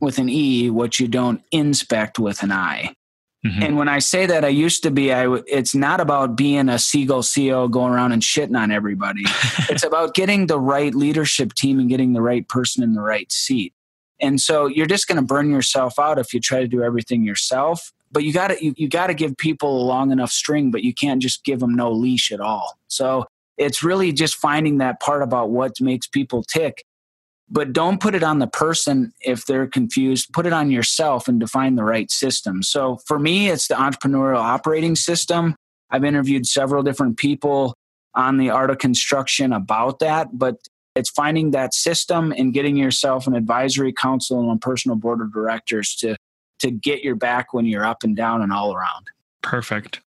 with 0.00 0.18
an 0.18 0.28
E 0.28 0.70
what 0.70 1.00
you 1.00 1.08
don't 1.08 1.42
inspect 1.52 2.18
with 2.18 2.42
an 2.42 2.52
I. 2.52 2.94
Mm-hmm. 3.46 3.62
And 3.62 3.76
when 3.76 3.88
I 3.88 4.00
say 4.00 4.26
that, 4.26 4.44
I 4.44 4.48
used 4.48 4.82
to 4.82 4.90
be, 4.90 5.12
I, 5.12 5.32
it's 5.46 5.74
not 5.74 6.00
about 6.00 6.36
being 6.36 6.68
a 6.68 6.78
Seagull 6.78 7.22
CEO 7.22 7.70
going 7.70 7.92
around 7.92 8.12
and 8.12 8.22
shitting 8.22 8.58
on 8.58 8.72
everybody. 8.72 9.22
it's 9.70 9.84
about 9.84 10.14
getting 10.14 10.46
the 10.46 10.58
right 10.58 10.94
leadership 10.94 11.54
team 11.54 11.78
and 11.78 11.88
getting 11.88 12.12
the 12.12 12.22
right 12.22 12.46
person 12.48 12.82
in 12.82 12.94
the 12.94 13.00
right 13.00 13.30
seat. 13.30 13.72
And 14.20 14.40
so 14.40 14.66
you're 14.66 14.86
just 14.86 15.06
going 15.06 15.16
to 15.16 15.22
burn 15.22 15.50
yourself 15.50 15.98
out 15.98 16.18
if 16.18 16.32
you 16.32 16.40
try 16.40 16.60
to 16.60 16.68
do 16.68 16.82
everything 16.82 17.22
yourself. 17.22 17.92
But 18.16 18.24
you 18.24 18.32
got 18.32 18.48
to 18.48 18.64
you, 18.64 18.72
you 18.78 18.88
got 18.88 19.08
to 19.08 19.14
give 19.14 19.36
people 19.36 19.82
a 19.82 19.84
long 19.84 20.10
enough 20.10 20.30
string, 20.30 20.70
but 20.70 20.82
you 20.82 20.94
can't 20.94 21.20
just 21.20 21.44
give 21.44 21.60
them 21.60 21.76
no 21.76 21.92
leash 21.92 22.32
at 22.32 22.40
all. 22.40 22.78
So 22.88 23.26
it's 23.58 23.82
really 23.82 24.10
just 24.10 24.36
finding 24.36 24.78
that 24.78 25.00
part 25.00 25.22
about 25.22 25.50
what 25.50 25.78
makes 25.82 26.06
people 26.06 26.42
tick. 26.42 26.82
But 27.50 27.74
don't 27.74 28.00
put 28.00 28.14
it 28.14 28.22
on 28.22 28.38
the 28.38 28.46
person 28.46 29.12
if 29.20 29.44
they're 29.44 29.66
confused. 29.66 30.32
Put 30.32 30.46
it 30.46 30.54
on 30.54 30.70
yourself 30.70 31.28
and 31.28 31.38
define 31.38 31.74
the 31.74 31.84
right 31.84 32.10
system. 32.10 32.62
So 32.62 33.00
for 33.06 33.18
me, 33.18 33.50
it's 33.50 33.68
the 33.68 33.74
entrepreneurial 33.74 34.38
operating 34.38 34.96
system. 34.96 35.54
I've 35.90 36.02
interviewed 36.02 36.46
several 36.46 36.82
different 36.82 37.18
people 37.18 37.74
on 38.14 38.38
the 38.38 38.48
art 38.48 38.70
of 38.70 38.78
construction 38.78 39.52
about 39.52 39.98
that, 39.98 40.38
but 40.38 40.56
it's 40.94 41.10
finding 41.10 41.50
that 41.50 41.74
system 41.74 42.32
and 42.32 42.54
getting 42.54 42.78
yourself 42.78 43.26
an 43.26 43.34
advisory 43.34 43.92
council 43.92 44.40
and 44.40 44.56
a 44.56 44.58
personal 44.58 44.96
board 44.96 45.20
of 45.20 45.34
directors 45.34 45.94
to 45.96 46.16
to 46.60 46.70
get 46.70 47.02
your 47.02 47.14
back 47.14 47.52
when 47.52 47.66
you're 47.66 47.84
up 47.84 48.02
and 48.02 48.16
down 48.16 48.42
and 48.42 48.52
all 48.52 48.74
around. 48.74 49.06
Perfect. 49.42 50.00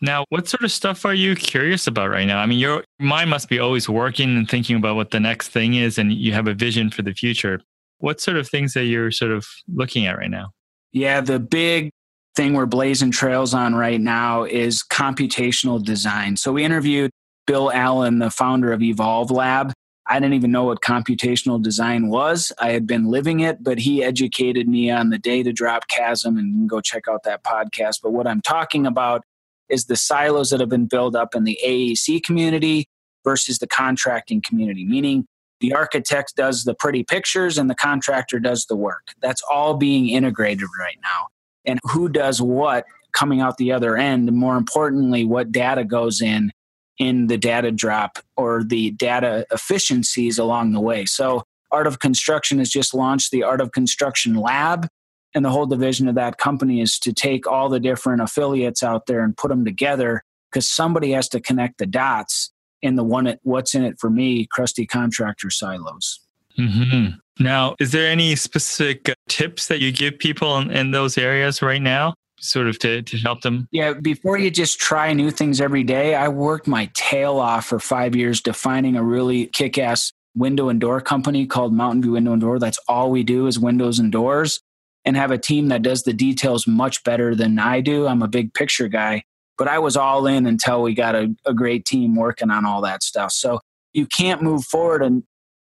Now, 0.00 0.24
what 0.30 0.48
sort 0.48 0.64
of 0.64 0.72
stuff 0.72 1.04
are 1.04 1.14
you 1.14 1.36
curious 1.36 1.86
about 1.86 2.10
right 2.10 2.26
now? 2.26 2.40
I 2.40 2.46
mean, 2.46 2.58
your 2.58 2.82
mind 2.98 3.30
must 3.30 3.48
be 3.48 3.60
always 3.60 3.88
working 3.88 4.36
and 4.36 4.50
thinking 4.50 4.76
about 4.76 4.96
what 4.96 5.12
the 5.12 5.20
next 5.20 5.48
thing 5.48 5.74
is, 5.74 5.96
and 5.96 6.12
you 6.12 6.32
have 6.32 6.48
a 6.48 6.54
vision 6.54 6.90
for 6.90 7.02
the 7.02 7.14
future. 7.14 7.60
What 7.98 8.20
sort 8.20 8.36
of 8.36 8.48
things 8.48 8.74
that 8.74 8.86
you're 8.86 9.12
sort 9.12 9.30
of 9.30 9.46
looking 9.72 10.06
at 10.06 10.18
right 10.18 10.30
now? 10.30 10.50
Yeah, 10.90 11.20
the 11.20 11.38
big 11.38 11.90
thing 12.34 12.54
we're 12.54 12.66
blazing 12.66 13.12
trails 13.12 13.54
on 13.54 13.76
right 13.76 14.00
now 14.00 14.42
is 14.42 14.82
computational 14.82 15.82
design. 15.82 16.36
So 16.36 16.52
we 16.52 16.64
interviewed 16.64 17.12
Bill 17.46 17.70
Allen, 17.72 18.18
the 18.18 18.30
founder 18.30 18.72
of 18.72 18.82
Evolve 18.82 19.30
Lab, 19.30 19.72
I 20.06 20.18
didn't 20.18 20.34
even 20.34 20.50
know 20.50 20.64
what 20.64 20.80
computational 20.80 21.62
design 21.62 22.08
was. 22.08 22.52
I 22.58 22.72
had 22.72 22.86
been 22.86 23.06
living 23.06 23.40
it, 23.40 23.62
but 23.62 23.78
he 23.78 24.02
educated 24.02 24.68
me 24.68 24.90
on 24.90 25.10
the 25.10 25.18
day 25.18 25.42
to 25.42 25.52
drop 25.52 25.86
chasm 25.88 26.36
and 26.36 26.68
go 26.68 26.80
check 26.80 27.06
out 27.08 27.22
that 27.22 27.44
podcast. 27.44 28.00
But 28.02 28.12
what 28.12 28.26
I'm 28.26 28.40
talking 28.40 28.86
about 28.86 29.22
is 29.68 29.86
the 29.86 29.96
silos 29.96 30.50
that 30.50 30.60
have 30.60 30.68
been 30.68 30.86
built 30.86 31.14
up 31.14 31.34
in 31.34 31.44
the 31.44 31.58
AEC 31.64 32.22
community 32.24 32.88
versus 33.24 33.58
the 33.58 33.68
contracting 33.68 34.42
community, 34.42 34.84
meaning 34.84 35.26
the 35.60 35.72
architect 35.72 36.34
does 36.36 36.64
the 36.64 36.74
pretty 36.74 37.04
pictures 37.04 37.56
and 37.56 37.70
the 37.70 37.74
contractor 37.74 38.40
does 38.40 38.66
the 38.66 38.74
work. 38.74 39.12
That's 39.20 39.42
all 39.50 39.74
being 39.74 40.08
integrated 40.08 40.68
right 40.78 40.98
now. 41.02 41.28
And 41.64 41.78
who 41.84 42.08
does 42.08 42.42
what 42.42 42.84
coming 43.12 43.40
out 43.40 43.56
the 43.58 43.70
other 43.70 43.96
end, 43.96 44.28
and 44.28 44.36
more 44.36 44.56
importantly, 44.56 45.24
what 45.24 45.52
data 45.52 45.84
goes 45.84 46.20
in 46.20 46.50
in 46.98 47.26
the 47.26 47.38
data 47.38 47.70
drop 47.70 48.18
or 48.36 48.62
the 48.62 48.90
data 48.92 49.46
efficiencies 49.50 50.38
along 50.38 50.72
the 50.72 50.80
way. 50.80 51.04
So, 51.04 51.44
Art 51.70 51.86
of 51.86 52.00
Construction 52.00 52.58
has 52.58 52.68
just 52.68 52.92
launched 52.92 53.30
the 53.30 53.42
Art 53.42 53.60
of 53.60 53.72
Construction 53.72 54.34
Lab. 54.34 54.88
And 55.34 55.42
the 55.42 55.50
whole 55.50 55.64
division 55.64 56.06
of 56.08 56.14
that 56.16 56.36
company 56.36 56.82
is 56.82 56.98
to 56.98 57.12
take 57.14 57.46
all 57.46 57.70
the 57.70 57.80
different 57.80 58.20
affiliates 58.20 58.82
out 58.82 59.06
there 59.06 59.24
and 59.24 59.34
put 59.34 59.48
them 59.48 59.64
together 59.64 60.22
because 60.50 60.68
somebody 60.68 61.12
has 61.12 61.30
to 61.30 61.40
connect 61.40 61.78
the 61.78 61.86
dots 61.86 62.52
in 62.82 62.96
the 62.96 63.04
one, 63.04 63.38
what's 63.42 63.74
in 63.74 63.84
it 63.84 63.98
for 63.98 64.10
me, 64.10 64.44
crusty 64.44 64.86
contractor 64.86 65.48
silos. 65.48 66.20
Mm-hmm. 66.58 67.42
Now, 67.42 67.76
is 67.80 67.92
there 67.92 68.10
any 68.10 68.36
specific 68.36 69.14
tips 69.28 69.68
that 69.68 69.80
you 69.80 69.92
give 69.92 70.18
people 70.18 70.58
in, 70.58 70.70
in 70.70 70.90
those 70.90 71.16
areas 71.16 71.62
right 71.62 71.80
now? 71.80 72.14
Sort 72.42 72.66
of 72.66 72.78
to, 72.80 73.02
to 73.02 73.16
help 73.18 73.42
them? 73.42 73.68
Yeah, 73.70 73.94
before 73.94 74.36
you 74.36 74.50
just 74.50 74.78
try 74.78 75.12
new 75.12 75.30
things 75.30 75.60
every 75.60 75.84
day, 75.84 76.14
I 76.14 76.28
worked 76.28 76.66
my 76.66 76.90
tail 76.94 77.38
off 77.38 77.66
for 77.66 77.78
five 77.78 78.14
years 78.14 78.40
defining 78.40 78.96
a 78.96 79.02
really 79.02 79.46
kick 79.46 79.78
ass 79.78 80.12
window 80.34 80.68
and 80.68 80.80
door 80.80 81.00
company 81.00 81.46
called 81.46 81.72
Mountain 81.72 82.02
View 82.02 82.12
Window 82.12 82.32
and 82.32 82.40
Door. 82.40 82.58
That's 82.58 82.78
all 82.88 83.10
we 83.10 83.22
do 83.22 83.46
is 83.46 83.58
windows 83.58 83.98
and 83.98 84.10
doors 84.10 84.60
and 85.04 85.16
have 85.16 85.30
a 85.30 85.38
team 85.38 85.68
that 85.68 85.82
does 85.82 86.02
the 86.02 86.12
details 86.12 86.66
much 86.66 87.02
better 87.04 87.34
than 87.34 87.58
I 87.58 87.80
do. 87.80 88.06
I'm 88.06 88.22
a 88.22 88.28
big 88.28 88.54
picture 88.54 88.88
guy, 88.88 89.24
but 89.58 89.68
I 89.68 89.78
was 89.78 89.96
all 89.96 90.26
in 90.26 90.46
until 90.46 90.82
we 90.82 90.94
got 90.94 91.14
a, 91.14 91.34
a 91.44 91.54
great 91.54 91.84
team 91.84 92.14
working 92.14 92.50
on 92.50 92.64
all 92.64 92.80
that 92.82 93.02
stuff. 93.02 93.32
So 93.32 93.60
you 93.92 94.06
can't 94.06 94.42
move 94.42 94.64
forward 94.64 95.02
and, 95.02 95.24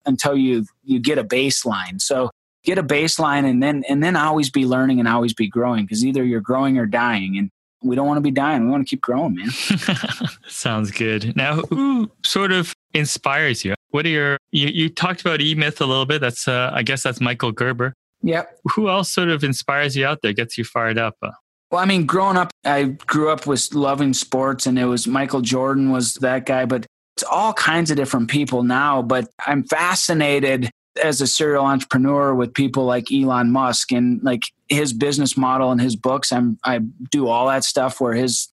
until 0.04 0.36
you 0.36 0.66
you 0.82 0.98
get 1.00 1.18
a 1.18 1.24
baseline. 1.24 2.00
So 2.00 2.30
get 2.64 2.78
a 2.78 2.82
baseline 2.82 3.44
and 3.48 3.62
then 3.62 3.84
and 3.88 4.02
then 4.02 4.16
always 4.16 4.50
be 4.50 4.66
learning 4.66 4.98
and 4.98 5.08
always 5.08 5.34
be 5.34 5.48
growing 5.48 5.84
because 5.84 6.04
either 6.04 6.24
you're 6.24 6.40
growing 6.40 6.78
or 6.78 6.86
dying 6.86 7.36
and 7.36 7.50
we 7.82 7.96
don't 7.96 8.06
want 8.06 8.16
to 8.16 8.22
be 8.22 8.30
dying 8.30 8.64
we 8.64 8.70
want 8.70 8.86
to 8.86 8.88
keep 8.88 9.00
growing 9.00 9.34
man. 9.34 9.50
Sounds 10.46 10.90
good. 10.90 11.34
Now 11.36 11.56
who 11.56 12.10
sort 12.24 12.52
of 12.52 12.72
inspires 12.94 13.64
you? 13.64 13.74
What 13.90 14.06
are 14.06 14.10
your 14.10 14.38
you, 14.52 14.68
you 14.68 14.88
talked 14.88 15.20
about 15.20 15.40
e-myth 15.40 15.80
a 15.80 15.86
little 15.86 16.06
bit 16.06 16.20
that's 16.20 16.46
uh, 16.48 16.70
i 16.72 16.82
guess 16.82 17.02
that's 17.02 17.20
michael 17.20 17.52
gerber. 17.52 17.94
Yep. 18.24 18.60
Who 18.76 18.88
else 18.88 19.10
sort 19.10 19.30
of 19.30 19.42
inspires 19.42 19.96
you 19.96 20.06
out 20.06 20.20
there 20.22 20.32
gets 20.32 20.56
you 20.56 20.64
fired 20.64 20.98
up 20.98 21.16
uh? 21.22 21.30
well 21.72 21.80
i 21.80 21.84
mean 21.84 22.06
growing 22.06 22.36
up 22.36 22.50
i 22.64 22.84
grew 22.84 23.30
up 23.30 23.46
with 23.46 23.74
loving 23.74 24.12
sports 24.12 24.66
and 24.66 24.78
it 24.78 24.84
was 24.84 25.08
michael 25.08 25.40
jordan 25.40 25.90
was 25.90 26.14
that 26.16 26.46
guy 26.46 26.64
but 26.64 26.86
it's 27.16 27.24
all 27.24 27.52
kinds 27.54 27.90
of 27.90 27.96
different 27.96 28.30
people 28.30 28.62
now 28.62 29.02
but 29.02 29.28
i'm 29.46 29.64
fascinated 29.64 30.70
as 31.00 31.20
a 31.20 31.26
serial 31.26 31.64
entrepreneur 31.64 32.34
with 32.34 32.54
people 32.54 32.84
like 32.84 33.12
Elon 33.12 33.50
Musk 33.50 33.92
and 33.92 34.22
like 34.22 34.42
his 34.68 34.92
business 34.92 35.36
model 35.36 35.70
and 35.70 35.80
his 35.80 35.96
books, 35.96 36.32
I'm 36.32 36.58
I 36.64 36.78
do 37.10 37.28
all 37.28 37.46
that 37.48 37.64
stuff 37.64 38.00
where 38.00 38.14
his 38.14 38.48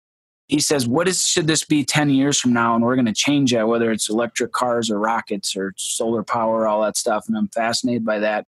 he 0.49 0.61
says, 0.61 0.87
What 0.87 1.09
is 1.09 1.27
should 1.27 1.47
this 1.47 1.65
be 1.65 1.85
10 1.85 2.11
years 2.11 2.39
from 2.39 2.53
now? 2.53 2.75
And 2.75 2.85
we're 2.85 2.97
gonna 2.97 3.15
change 3.15 3.53
that, 3.53 3.69
whether 3.69 3.91
it's 3.91 4.09
electric 4.09 4.53
cars 4.53 4.91
or 4.91 4.99
rockets 4.99 5.57
or 5.57 5.75
solar 5.77 6.23
power, 6.23 6.67
all 6.67 6.83
that 6.83 6.97
stuff. 6.97 7.27
And 7.29 7.37
I'm 7.37 7.49
fascinated 7.49 8.05
by 8.05 8.21
that. 8.21 8.47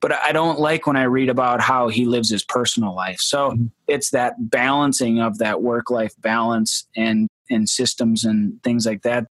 But 0.00 0.12
I 0.12 0.32
don't 0.32 0.60
like 0.60 0.86
when 0.86 0.96
I 0.96 1.04
read 1.04 1.30
about 1.30 1.60
how 1.60 1.88
he 1.88 2.04
lives 2.04 2.30
his 2.30 2.44
personal 2.44 2.94
life. 2.94 3.18
So 3.18 3.50
mm-hmm. 3.50 3.66
it's 3.88 4.10
that 4.10 4.34
balancing 4.38 5.20
of 5.20 5.38
that 5.38 5.62
work 5.62 5.90
life 5.90 6.12
balance 6.20 6.86
and 6.94 7.28
and 7.50 7.68
systems 7.68 8.24
and 8.24 8.62
things 8.62 8.86
like 8.86 9.02
that 9.02 9.26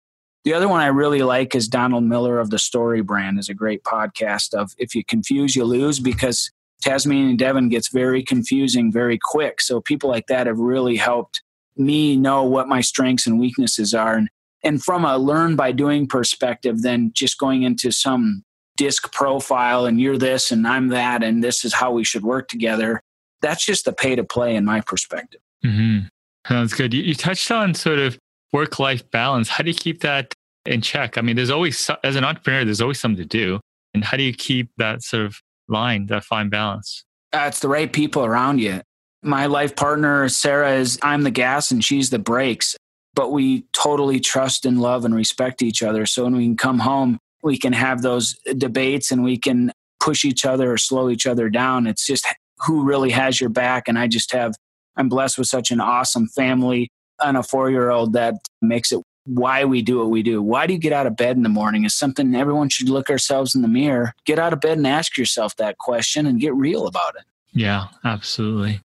the 0.43 0.53
other 0.53 0.67
one 0.67 0.81
I 0.81 0.87
really 0.87 1.21
like 1.21 1.55
is 1.55 1.67
Donald 1.67 2.03
Miller 2.03 2.39
of 2.39 2.49
the 2.49 2.59
Story 2.59 3.01
Brand 3.01 3.39
is 3.39 3.49
a 3.49 3.53
great 3.53 3.83
podcast 3.83 4.53
of 4.53 4.73
if 4.77 4.93
you 4.93 5.03
confuse 5.03 5.55
you 5.55 5.63
lose 5.63 5.99
because 5.99 6.51
Tasmanian 6.81 7.37
Devon 7.37 7.69
gets 7.69 7.87
very 7.87 8.21
confusing 8.21 8.91
very 8.91 9.17
quick. 9.17 9.61
So 9.61 9.79
people 9.79 10.09
like 10.09 10.27
that 10.27 10.47
have 10.47 10.59
really 10.59 10.97
helped 10.97 11.41
me 11.77 12.17
know 12.17 12.43
what 12.43 12.67
my 12.67 12.81
strengths 12.81 13.25
and 13.25 13.39
weaknesses 13.39 13.93
are 13.93 14.15
and 14.15 14.29
and 14.65 14.81
from 14.81 15.03
a 15.03 15.17
learn 15.17 15.55
by 15.55 15.71
doing 15.71 16.07
perspective 16.07 16.81
then 16.83 17.11
just 17.13 17.37
going 17.37 17.63
into 17.63 17.91
some 17.91 18.43
disc 18.77 19.11
profile 19.11 19.85
and 19.85 19.99
you're 19.99 20.17
this 20.17 20.51
and 20.51 20.67
I'm 20.67 20.87
that 20.89 21.21
and 21.23 21.43
this 21.43 21.65
is 21.65 21.73
how 21.73 21.91
we 21.91 22.03
should 22.03 22.23
work 22.23 22.47
together. 22.47 23.01
That's 23.41 23.65
just 23.65 23.85
the 23.85 23.93
pay 23.93 24.15
to 24.15 24.23
play 24.23 24.55
in 24.55 24.65
my 24.65 24.81
perspective. 24.81 25.41
Mm-hmm. 25.65 26.07
Sounds 26.47 26.73
good. 26.73 26.93
You, 26.93 27.03
you 27.03 27.15
touched 27.15 27.51
on 27.51 27.73
sort 27.73 27.99
of 27.99 28.17
work 28.53 28.79
life 28.79 29.09
balance. 29.11 29.49
How 29.49 29.63
do 29.63 29.71
you 29.71 29.75
keep 29.75 30.01
that 30.01 30.33
in 30.65 30.81
check? 30.81 31.17
I 31.17 31.21
mean, 31.21 31.35
there's 31.35 31.49
always, 31.49 31.89
as 32.03 32.15
an 32.15 32.23
entrepreneur, 32.23 32.63
there's 32.63 32.79
always 32.79 32.99
something 32.99 33.21
to 33.21 33.27
do. 33.27 33.59
And 33.93 34.05
how 34.05 34.15
do 34.15 34.23
you 34.23 34.33
keep 34.33 34.69
that 34.77 35.03
sort 35.03 35.25
of 35.25 35.41
line, 35.67 36.05
that 36.05 36.23
fine 36.23 36.49
balance? 36.49 37.03
It's 37.33 37.59
the 37.59 37.67
right 37.67 37.91
people 37.91 38.23
around 38.23 38.59
you. 38.59 38.81
My 39.23 39.47
life 39.47 39.75
partner, 39.75 40.29
Sarah, 40.29 40.75
is 40.75 40.99
I'm 41.01 41.23
the 41.23 41.31
gas 41.31 41.71
and 41.71 41.83
she's 41.83 42.09
the 42.09 42.19
brakes, 42.19 42.75
but 43.15 43.31
we 43.31 43.65
totally 43.73 44.19
trust 44.19 44.65
and 44.65 44.81
love 44.81 45.05
and 45.05 45.15
respect 45.15 45.61
each 45.61 45.81
other. 45.81 46.05
So 46.05 46.23
when 46.23 46.35
we 46.35 46.45
can 46.45 46.57
come 46.57 46.79
home, 46.79 47.17
we 47.41 47.57
can 47.57 47.73
have 47.73 48.01
those 48.01 48.35
debates 48.57 49.11
and 49.11 49.23
we 49.23 49.37
can 49.37 49.71
push 49.99 50.25
each 50.25 50.45
other 50.45 50.71
or 50.71 50.77
slow 50.77 51.09
each 51.09 51.25
other 51.25 51.49
down. 51.49 51.87
It's 51.87 52.05
just 52.05 52.27
who 52.65 52.83
really 52.83 53.11
has 53.11 53.39
your 53.39 53.49
back. 53.49 53.87
And 53.87 53.97
I 53.97 54.07
just 54.07 54.31
have, 54.33 54.53
I'm 54.95 55.09
blessed 55.09 55.37
with 55.37 55.47
such 55.47 55.71
an 55.71 55.79
awesome 55.79 56.27
family 56.27 56.89
and 57.21 57.37
a 57.37 57.43
four 57.43 57.69
year 57.69 57.89
old 57.89 58.13
that 58.13 58.35
makes 58.61 58.91
it 58.91 59.01
why 59.25 59.63
we 59.63 59.81
do 59.81 59.99
what 59.99 60.09
we 60.09 60.21
do. 60.21 60.41
Why 60.41 60.67
do 60.67 60.73
you 60.73 60.79
get 60.79 60.93
out 60.93 61.07
of 61.07 61.15
bed 61.15 61.37
in 61.37 61.43
the 61.43 61.49
morning 61.49 61.85
is 61.85 61.95
something 61.95 62.35
everyone 62.35 62.69
should 62.69 62.89
look 62.89 63.09
ourselves 63.09 63.55
in 63.55 63.61
the 63.61 63.67
mirror, 63.67 64.13
get 64.25 64.39
out 64.39 64.53
of 64.53 64.59
bed 64.59 64.77
and 64.77 64.87
ask 64.87 65.17
yourself 65.17 65.55
that 65.57 65.77
question 65.77 66.25
and 66.25 66.39
get 66.39 66.53
real 66.53 66.87
about 66.87 67.15
it. 67.15 67.23
Yeah, 67.53 67.87
absolutely. 68.03 68.81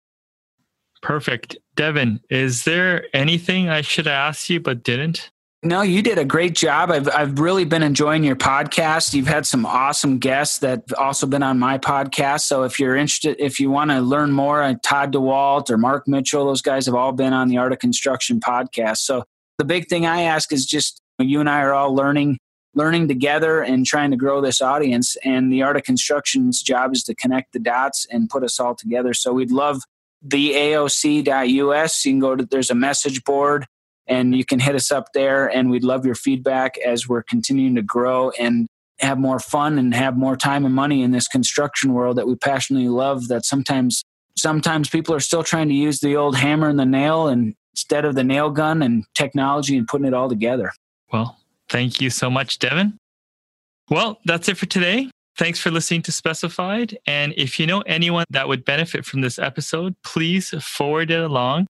Perfect. 1.01 1.57
Devin, 1.75 2.19
is 2.29 2.65
there 2.65 3.05
anything 3.13 3.69
I 3.69 3.81
should 3.81 4.07
ask 4.07 4.49
you 4.49 4.59
but 4.59 4.83
didn't? 4.83 5.31
No, 5.63 5.81
you 5.81 6.03
did 6.03 6.19
a 6.19 6.25
great 6.25 6.53
job. 6.53 6.91
I've 6.91 7.09
I've 7.09 7.39
really 7.39 7.65
been 7.65 7.81
enjoying 7.81 8.23
your 8.23 8.35
podcast. 8.35 9.15
You've 9.15 9.27
had 9.27 9.47
some 9.47 9.65
awesome 9.65 10.19
guests 10.19 10.59
that 10.59 10.93
also 10.93 11.25
been 11.25 11.41
on 11.41 11.57
my 11.57 11.79
podcast. 11.79 12.41
So 12.41 12.63
if 12.63 12.79
you're 12.79 12.95
interested, 12.95 13.37
if 13.39 13.59
you 13.59 13.71
want 13.71 13.89
to 13.89 13.99
learn 13.99 14.31
more, 14.31 14.61
uh, 14.61 14.75
Todd 14.83 15.13
DeWalt 15.13 15.71
or 15.71 15.77
Mark 15.77 16.07
Mitchell, 16.07 16.45
those 16.45 16.61
guys 16.61 16.85
have 16.85 16.93
all 16.93 17.11
been 17.11 17.33
on 17.33 17.47
the 17.47 17.57
Art 17.57 17.73
of 17.73 17.79
Construction 17.79 18.39
podcast. 18.39 18.97
So 18.97 19.23
the 19.57 19.65
big 19.65 19.87
thing 19.87 20.05
I 20.05 20.21
ask 20.21 20.53
is 20.53 20.65
just 20.65 21.01
you 21.17 21.39
and 21.39 21.49
I 21.49 21.61
are 21.61 21.73
all 21.73 21.93
learning 21.95 22.37
learning 22.75 23.07
together 23.07 23.61
and 23.61 23.85
trying 23.85 24.11
to 24.11 24.17
grow 24.17 24.39
this 24.39 24.61
audience 24.61 25.17
and 25.23 25.51
the 25.51 25.63
art 25.63 25.75
of 25.75 25.83
construction's 25.83 26.61
job 26.61 26.93
is 26.93 27.01
to 27.03 27.15
connect 27.15 27.53
the 27.53 27.59
dots 27.59 28.05
and 28.11 28.29
put 28.29 28.43
us 28.43 28.59
all 28.59 28.75
together 28.75 29.15
so 29.15 29.33
we'd 29.33 29.51
love 29.51 29.81
the 30.21 30.51
aoc.us 30.51 32.05
you 32.05 32.11
can 32.11 32.19
go 32.19 32.35
to 32.35 32.45
there's 32.45 32.69
a 32.69 32.75
message 32.75 33.23
board 33.23 33.65
and 34.07 34.35
you 34.35 34.45
can 34.45 34.59
hit 34.59 34.75
us 34.75 34.91
up 34.91 35.13
there 35.13 35.47
and 35.47 35.69
we'd 35.69 35.83
love 35.83 36.05
your 36.05 36.15
feedback 36.15 36.77
as 36.79 37.07
we're 37.07 37.23
continuing 37.23 37.75
to 37.75 37.81
grow 37.81 38.31
and 38.31 38.67
have 38.99 39.19
more 39.19 39.39
fun 39.39 39.77
and 39.77 39.93
have 39.93 40.17
more 40.17 40.35
time 40.35 40.65
and 40.65 40.73
money 40.73 41.03
in 41.03 41.11
this 41.11 41.27
construction 41.27 41.93
world 41.93 42.17
that 42.17 42.27
we 42.27 42.35
passionately 42.35 42.89
love 42.89 43.27
that 43.27 43.45
sometimes 43.45 44.03
sometimes 44.37 44.89
people 44.89 45.13
are 45.13 45.19
still 45.19 45.43
trying 45.43 45.67
to 45.67 45.73
use 45.73 45.99
the 45.99 46.15
old 46.15 46.35
hammer 46.35 46.69
and 46.69 46.79
the 46.79 46.85
nail 46.85 47.27
and 47.27 47.53
instead 47.73 48.05
of 48.05 48.15
the 48.15 48.23
nail 48.23 48.49
gun 48.49 48.81
and 48.81 49.03
technology 49.13 49.77
and 49.77 49.87
putting 49.87 50.07
it 50.07 50.13
all 50.13 50.29
together. 50.29 50.71
Well, 51.13 51.37
thank 51.69 52.01
you 52.01 52.09
so 52.09 52.29
much, 52.29 52.57
Devin. 52.57 52.97
Well, 53.89 54.19
that's 54.25 54.49
it 54.49 54.57
for 54.57 54.65
today. 54.65 55.11
Thanks 55.37 55.59
for 55.59 55.69
listening 55.69 56.01
to 56.03 56.11
Specified. 56.11 56.97
And 57.05 57.33
if 57.37 57.59
you 57.59 57.67
know 57.67 57.81
anyone 57.81 58.25
that 58.31 58.47
would 58.47 58.65
benefit 58.65 59.05
from 59.05 59.21
this 59.21 59.37
episode, 59.37 59.95
please 60.03 60.49
forward 60.59 61.11
it 61.11 61.19
along 61.19 61.67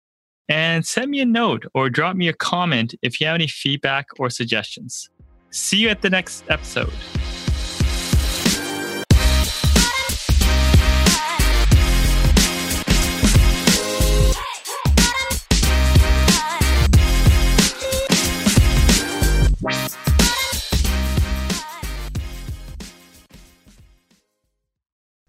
and 0.49 0.85
send 0.85 1.11
me 1.11 1.21
a 1.21 1.27
note 1.27 1.65
or 1.75 1.89
drop 1.89 2.17
me 2.17 2.29
a 2.29 2.33
comment 2.33 2.95
if 3.03 3.21
you 3.21 3.27
have 3.27 3.35
any 3.35 3.49
feedback 3.49 4.07
or 4.19 4.31
suggestions. 4.31 5.11
See 5.51 5.79
you 5.79 5.89
at 5.89 6.03
the 6.03 6.11
next 6.11 6.45
episode. 6.49 6.93